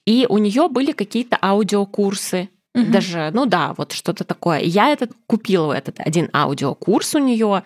[0.05, 2.91] И у нее были какие-то аудиокурсы, угу.
[2.91, 4.59] даже, ну да, вот что-то такое.
[4.59, 7.63] Я этот купила этот один аудиокурс у нее,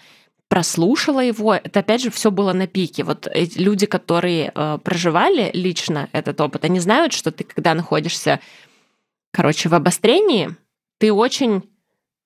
[0.50, 1.56] прослушала его.
[1.56, 3.04] Это опять же все было на пике.
[3.04, 8.40] Вот эти люди, которые э, проживали лично этот опыт, они знают, что ты, когда находишься,
[9.32, 10.56] короче, в обострении,
[11.00, 11.64] ты очень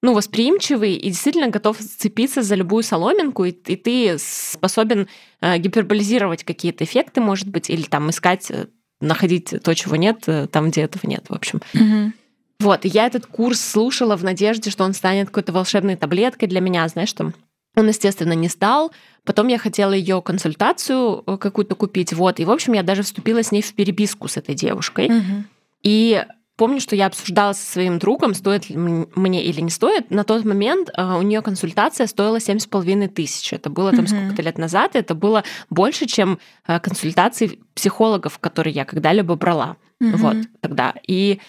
[0.04, 5.08] ну, восприимчивый и действительно готов сцепиться за любую соломинку, и, и ты способен
[5.41, 8.68] э, гиперболизировать какие-то эффекты, может быть, или там искать, э,
[9.02, 11.62] находить то, чего нет, э, там, где этого нет, в общем.
[11.74, 12.14] Угу.
[12.60, 16.62] Вот, и я этот курс слушала в надежде, что он станет какой-то волшебной таблеткой для
[16.62, 17.34] меня, знаешь, что
[17.76, 18.91] он, естественно, не стал.
[19.24, 23.41] Потом я хотела ее консультацию э, какую-то купить, вот, и, в общем, я даже вступила
[23.41, 25.08] с ней в переписку с этой девушкой.
[25.08, 25.43] Угу.
[25.84, 26.24] И
[26.58, 30.10] Помню, что я обсуждала со своим другом, стоит ли мне или не стоит.
[30.10, 33.53] На тот момент а, у нее консультация стоила семь с половиной тысяч.
[33.53, 34.08] Это было там mm-hmm.
[34.08, 39.78] сколько-то лет назад, и это было больше, чем а, консультации психологов, которые я когда-либо брала.
[40.01, 40.16] Mm-hmm.
[40.18, 40.95] Вот тогда.
[41.08, 41.39] И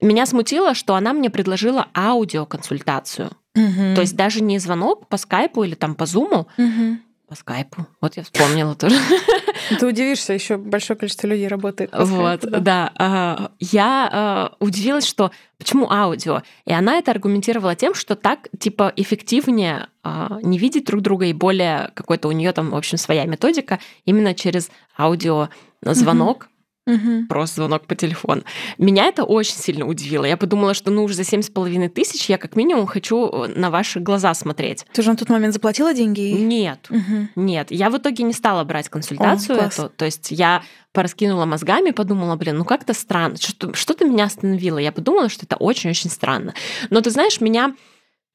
[0.00, 3.32] меня смутило, что она мне предложила аудиоконсультацию.
[3.56, 3.94] Mm-hmm.
[3.96, 6.98] То есть даже не звонок по скайпу или там по зуму, mm-hmm
[7.32, 7.86] по скайпу.
[8.02, 8.94] Вот я вспомнила тоже.
[9.80, 11.90] Ты удивишься, еще большое количество людей работает.
[11.90, 12.92] По вот, скайпу, да.
[12.98, 13.50] да.
[13.58, 16.42] Я удивилась, что почему аудио?
[16.66, 21.32] И она это аргументировала тем, что так типа эффективнее а, не видеть друг друга и
[21.32, 25.48] более какой-то у нее там, в общем, своя методика именно через аудио
[25.80, 26.48] звонок,
[26.84, 27.26] Угу.
[27.28, 28.42] Просто звонок по телефону.
[28.76, 30.24] Меня это очень сильно удивило.
[30.24, 33.48] Я подумала, что ну уже за семь с половиной тысяч я как минимум хочу э,
[33.54, 34.84] на ваши глаза смотреть.
[34.92, 36.20] Ты же на тот момент заплатила деньги?
[36.20, 37.28] Нет, угу.
[37.36, 37.70] нет.
[37.70, 39.88] Я в итоге не стала брать консультацию О, эту.
[39.90, 40.62] То есть я
[40.92, 43.36] пораскинула мозгами, подумала, блин, ну как-то странно.
[43.36, 44.78] Что, что-то меня остановило.
[44.78, 46.52] Я подумала, что это очень-очень странно.
[46.90, 47.74] Но ты знаешь, меня...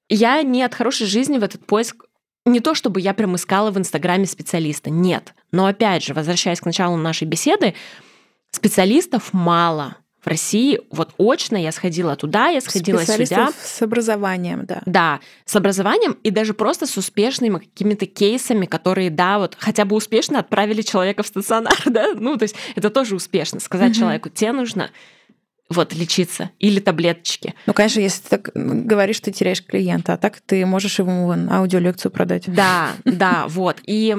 [0.09, 2.05] Я не от хорошей жизни в этот поиск
[2.45, 5.33] не то чтобы я прям искала в Инстаграме специалиста, нет.
[5.51, 7.73] Но опять же, возвращаясь к началу нашей беседы,
[8.57, 9.97] Специалистов мало.
[10.23, 13.51] В России вот очно я сходила туда, я сходила сюда.
[13.55, 14.81] с образованием, да.
[14.87, 19.95] Да, с образованием и даже просто с успешными какими-то кейсами, которые, да, вот хотя бы
[19.95, 23.59] успешно отправили человека в стационар, да, ну, то есть это тоже успешно.
[23.59, 23.99] Сказать угу.
[23.99, 24.89] человеку, тебе нужно
[25.69, 27.53] вот лечиться или таблеточки.
[27.67, 31.47] Ну, конечно, если ты так говоришь, ты теряешь клиента, а так ты можешь ему вон,
[31.51, 32.45] аудиолекцию продать.
[32.47, 33.77] Да, да, вот.
[33.83, 34.15] И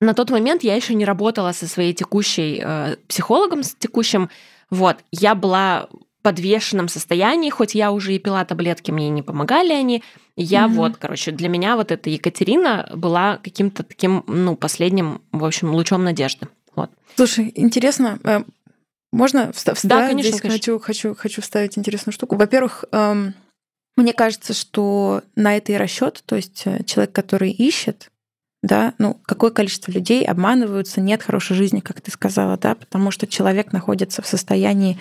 [0.00, 4.30] на тот момент я еще не работала со своей текущей э, психологом, с текущим.
[4.70, 9.72] Вот, я была в подвешенном состоянии, хоть я уже и пила таблетки, мне не помогали
[9.72, 10.02] они.
[10.36, 10.74] Я mm-hmm.
[10.74, 16.04] вот, короче, для меня вот эта Екатерина была каким-то таким, ну, последним, в общем, лучом
[16.04, 16.46] надежды.
[16.76, 16.90] Вот.
[17.16, 18.44] Слушай, интересно, э,
[19.12, 19.80] можно вставить?
[19.84, 20.58] Да, конечно, Здесь конечно.
[20.58, 22.36] Хочу, хочу, хочу вставить интересную штуку.
[22.36, 23.34] Во-первых, эм,
[23.96, 28.10] мне кажется, что на это и расчет, то есть э, человек, который ищет,
[28.62, 33.26] да, ну, какое количество людей обманываются, нет хорошей жизни, как ты сказала, да, потому что
[33.26, 34.98] человек находится в состоянии,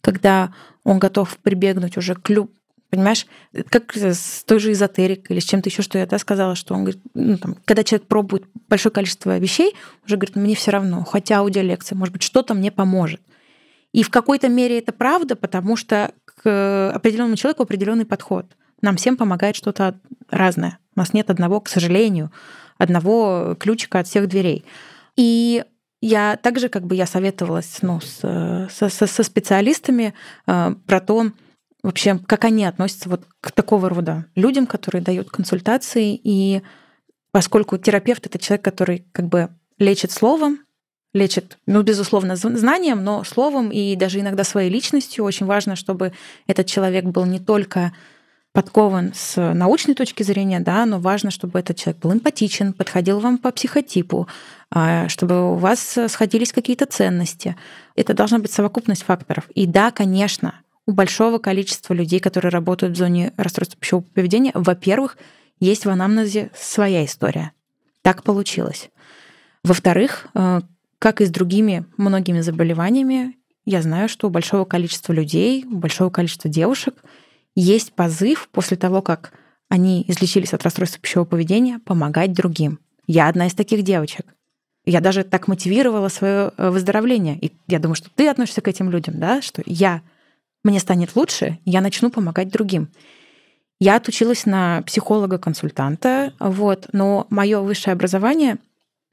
[0.00, 0.52] когда
[0.84, 2.50] он готов прибегнуть уже к люб...
[2.88, 3.26] Понимаешь,
[3.68, 6.84] как с той же эзотерикой или с чем-то еще, что я да, сказала, что он
[6.84, 11.38] говорит, ну, там, когда человек пробует большое количество вещей, уже говорит, мне все равно, хотя
[11.38, 13.20] аудиолекция, может быть, что-то мне поможет.
[13.92, 18.46] И в какой-то мере это правда, потому что к определенному человеку определенный подход.
[18.82, 19.98] Нам всем помогает что-то
[20.30, 20.78] разное.
[20.94, 22.30] У нас нет одного, к сожалению,
[22.78, 24.64] одного ключика от всех дверей.
[25.16, 25.64] И
[26.00, 30.14] я также как бы я советовалась ну, с, со, со специалистами
[30.46, 31.30] э, про то,
[31.82, 36.18] вообще, как они относятся вот к такого рода людям, которые дают консультации.
[36.22, 36.62] И
[37.30, 40.60] поскольку терапевт это человек, который как бы лечит словом,
[41.14, 45.24] лечит, ну, безусловно, знанием, но словом и даже иногда своей личностью.
[45.24, 46.12] Очень важно, чтобы
[46.46, 47.92] этот человек был не только
[48.56, 53.36] подкован с научной точки зрения, да, но важно, чтобы этот человек был эмпатичен, подходил вам
[53.36, 54.28] по психотипу,
[54.70, 57.54] а, чтобы у вас сходились какие-то ценности.
[57.96, 59.44] Это должна быть совокупность факторов.
[59.54, 60.54] И да, конечно,
[60.86, 65.18] у большого количества людей, которые работают в зоне расстройства пищевого поведения, во-первых,
[65.60, 67.52] есть в анамнезе своя история.
[68.00, 68.88] Так получилось.
[69.64, 70.62] Во-вторых, э,
[70.98, 73.36] как и с другими многими заболеваниями,
[73.66, 76.94] я знаю, что у большого количества людей, у большого количества девушек—
[77.56, 79.32] есть позыв после того, как
[79.68, 82.78] они излечились от расстройства пищевого поведения, помогать другим.
[83.08, 84.26] Я одна из таких девочек.
[84.84, 87.36] Я даже так мотивировала свое э, выздоровление.
[87.40, 90.02] И я думаю, что ты относишься к этим людям, да, что я,
[90.62, 92.88] мне станет лучше, я начну помогать другим.
[93.80, 98.58] Я отучилась на психолога-консультанта, вот, но мое высшее образование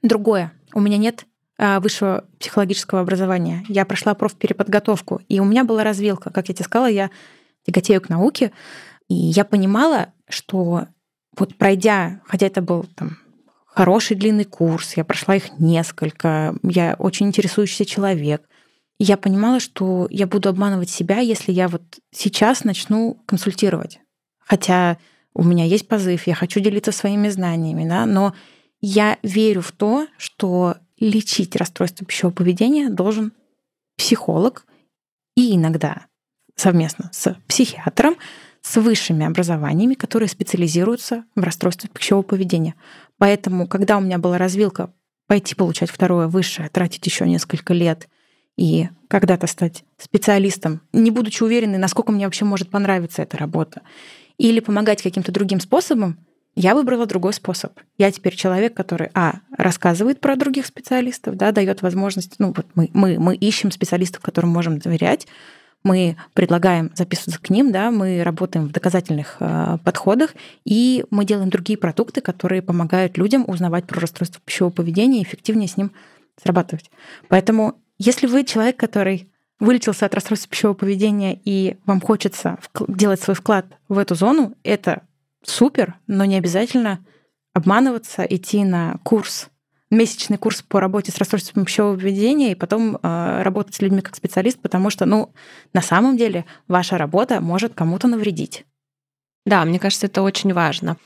[0.02, 0.52] другое.
[0.72, 1.26] У меня нет
[1.58, 3.64] а, высшего психологического образования.
[3.68, 6.30] Я прошла профпереподготовку, и у меня была развилка.
[6.30, 7.10] Как я тебе сказала, я
[7.64, 8.52] тяготею к науке,
[9.08, 10.86] и я понимала, что
[11.36, 13.18] вот пройдя, хотя это был там
[13.66, 18.48] хороший длинный курс, я прошла их несколько, я очень интересующийся человек,
[18.98, 23.98] я понимала, что я буду обманывать себя, если я вот сейчас начну консультировать.
[24.38, 24.98] Хотя
[25.34, 28.34] у меня есть позыв, я хочу делиться своими знаниями, да, но
[28.80, 33.32] я верю в то, что лечить расстройство пищевого поведения должен
[33.96, 34.66] психолог
[35.36, 36.06] и иногда
[36.56, 38.16] совместно с психиатром,
[38.62, 42.74] с высшими образованиями, которые специализируются в расстройстве пищевого поведения.
[43.18, 44.92] Поэтому, когда у меня была развилка
[45.26, 48.08] пойти получать второе высшее, тратить еще несколько лет
[48.56, 53.82] и когда-то стать специалистом, не будучи уверенной, насколько мне вообще может понравиться эта работа,
[54.38, 56.18] или помогать каким-то другим способом,
[56.56, 57.72] я выбрала другой способ.
[57.98, 62.90] Я теперь человек, который, а, рассказывает про других специалистов, да, дает возможность, ну вот мы,
[62.94, 65.26] мы, мы ищем специалистов, которым можем доверять,
[65.84, 71.50] мы предлагаем записываться к ним, да, мы работаем в доказательных э, подходах, и мы делаем
[71.50, 75.92] другие продукты, которые помогают людям узнавать про расстройство пищевого поведения и эффективнее с ним
[76.42, 76.90] срабатывать.
[77.28, 79.28] Поэтому, если вы человек, который
[79.60, 82.58] вылечился от расстройства пищевого поведения, и вам хочется
[82.88, 85.02] делать свой вклад в эту зону, это
[85.44, 87.04] супер, но не обязательно
[87.52, 89.48] обманываться, идти на курс,
[89.96, 94.16] месячный курс по работе с расстройством пищевого поведения и потом э, работать с людьми как
[94.16, 95.32] специалист, потому что, ну,
[95.72, 98.64] на самом деле ваша работа может кому-то навредить.
[99.46, 100.96] Да, мне кажется, это очень важно.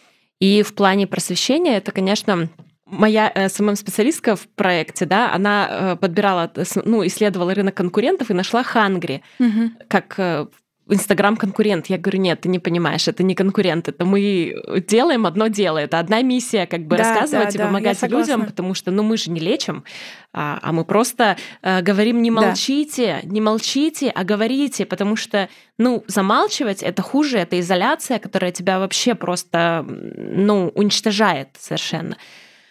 [0.41, 2.49] И в плане просвещения это, конечно,
[2.87, 6.51] моя э, SMM-специалистка в проекте, да, она э, подбирала,
[6.85, 9.71] ну, исследовала рынок конкурентов и нашла Hungrie угу.
[9.89, 10.49] как
[10.89, 11.87] э, Инстаграм-конкурент.
[11.87, 14.55] Я говорю, нет, ты не понимаешь, это не конкурент, это мы
[14.87, 18.75] делаем одно дело, это одна миссия, как бы да, рассказывать да, и помогать людям, потому
[18.75, 19.85] что, ну, мы же не лечим,
[20.33, 23.29] а, а мы просто э, говорим, не молчите, да.
[23.29, 29.15] не молчите, а говорите, потому что, ну, замалчивать это хуже, это изоляция, которая тебя вообще
[29.15, 32.17] просто, ну, уничтожает совершенно.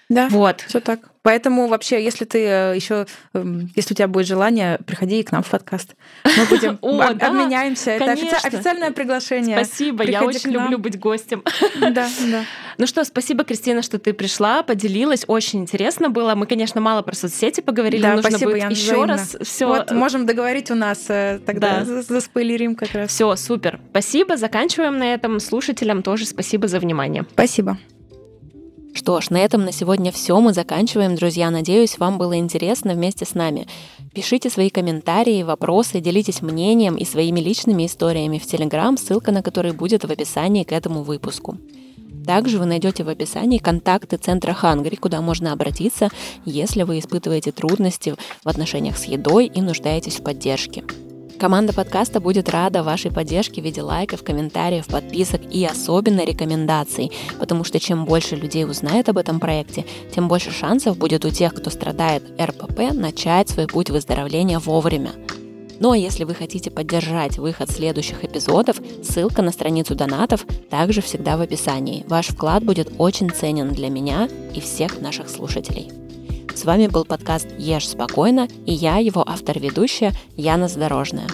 [0.09, 0.61] Да, вот.
[0.61, 0.99] все так.
[1.21, 5.43] Поэтому вообще, если ты э, еще, эм, если у тебя будет желание, приходи к нам
[5.43, 5.95] в подкаст.
[6.23, 7.91] Мы будем О, об, да, обменяемся.
[7.91, 9.61] Это официальное приглашение.
[9.61, 11.43] Спасибо, Приходи я очень люблю быть гостем.
[11.81, 12.43] Да, да.
[12.77, 15.25] Ну что, спасибо, Кристина, что ты пришла, поделилась.
[15.27, 16.35] Очень интересно было.
[16.35, 18.03] Мы, конечно, мало про соцсети поговорили.
[18.03, 19.67] Да, Нужно спасибо, будет еще раз все.
[19.67, 22.01] Вот можем договорить у нас э, тогда да.
[22.03, 23.09] заспойлерим как раз.
[23.09, 23.81] Все, супер.
[23.89, 24.37] Спасибо.
[24.37, 25.41] Заканчиваем на этом.
[25.41, 27.25] Слушателям тоже спасибо за внимание.
[27.33, 27.77] Спасибо.
[28.97, 30.39] Что ж, на этом на сегодня все.
[30.41, 31.51] Мы заканчиваем, друзья.
[31.51, 33.67] Надеюсь, вам было интересно вместе с нами.
[34.11, 39.73] Пишите свои комментарии, вопросы, делитесь мнением и своими личными историями в Телеграм, ссылка на который
[39.73, 41.59] будет в описании к этому выпуску.
[42.25, 46.09] Также вы найдете в описании контакты Центра Хангри, куда можно обратиться,
[46.43, 50.83] если вы испытываете трудности в отношениях с едой и нуждаетесь в поддержке.
[51.39, 57.63] Команда подкаста будет рада вашей поддержке в виде лайков, комментариев, подписок и особенно рекомендаций, потому
[57.63, 61.69] что чем больше людей узнает об этом проекте, тем больше шансов будет у тех, кто
[61.69, 65.11] страдает РПП, начать свой путь выздоровления вовремя.
[65.79, 71.37] Ну а если вы хотите поддержать выход следующих эпизодов, ссылка на страницу донатов также всегда
[71.37, 72.03] в описании.
[72.07, 75.91] Ваш вклад будет очень ценен для меня и всех наших слушателей.
[76.53, 81.27] С вами был подкаст «Ешь спокойно» и я, его автор-ведущая Яна Задорожная.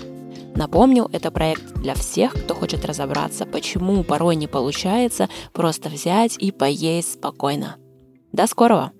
[0.55, 6.51] Напомню, это проект для всех, кто хочет разобраться, почему порой не получается просто взять и
[6.51, 7.77] поесть спокойно.
[8.31, 8.91] До скорого!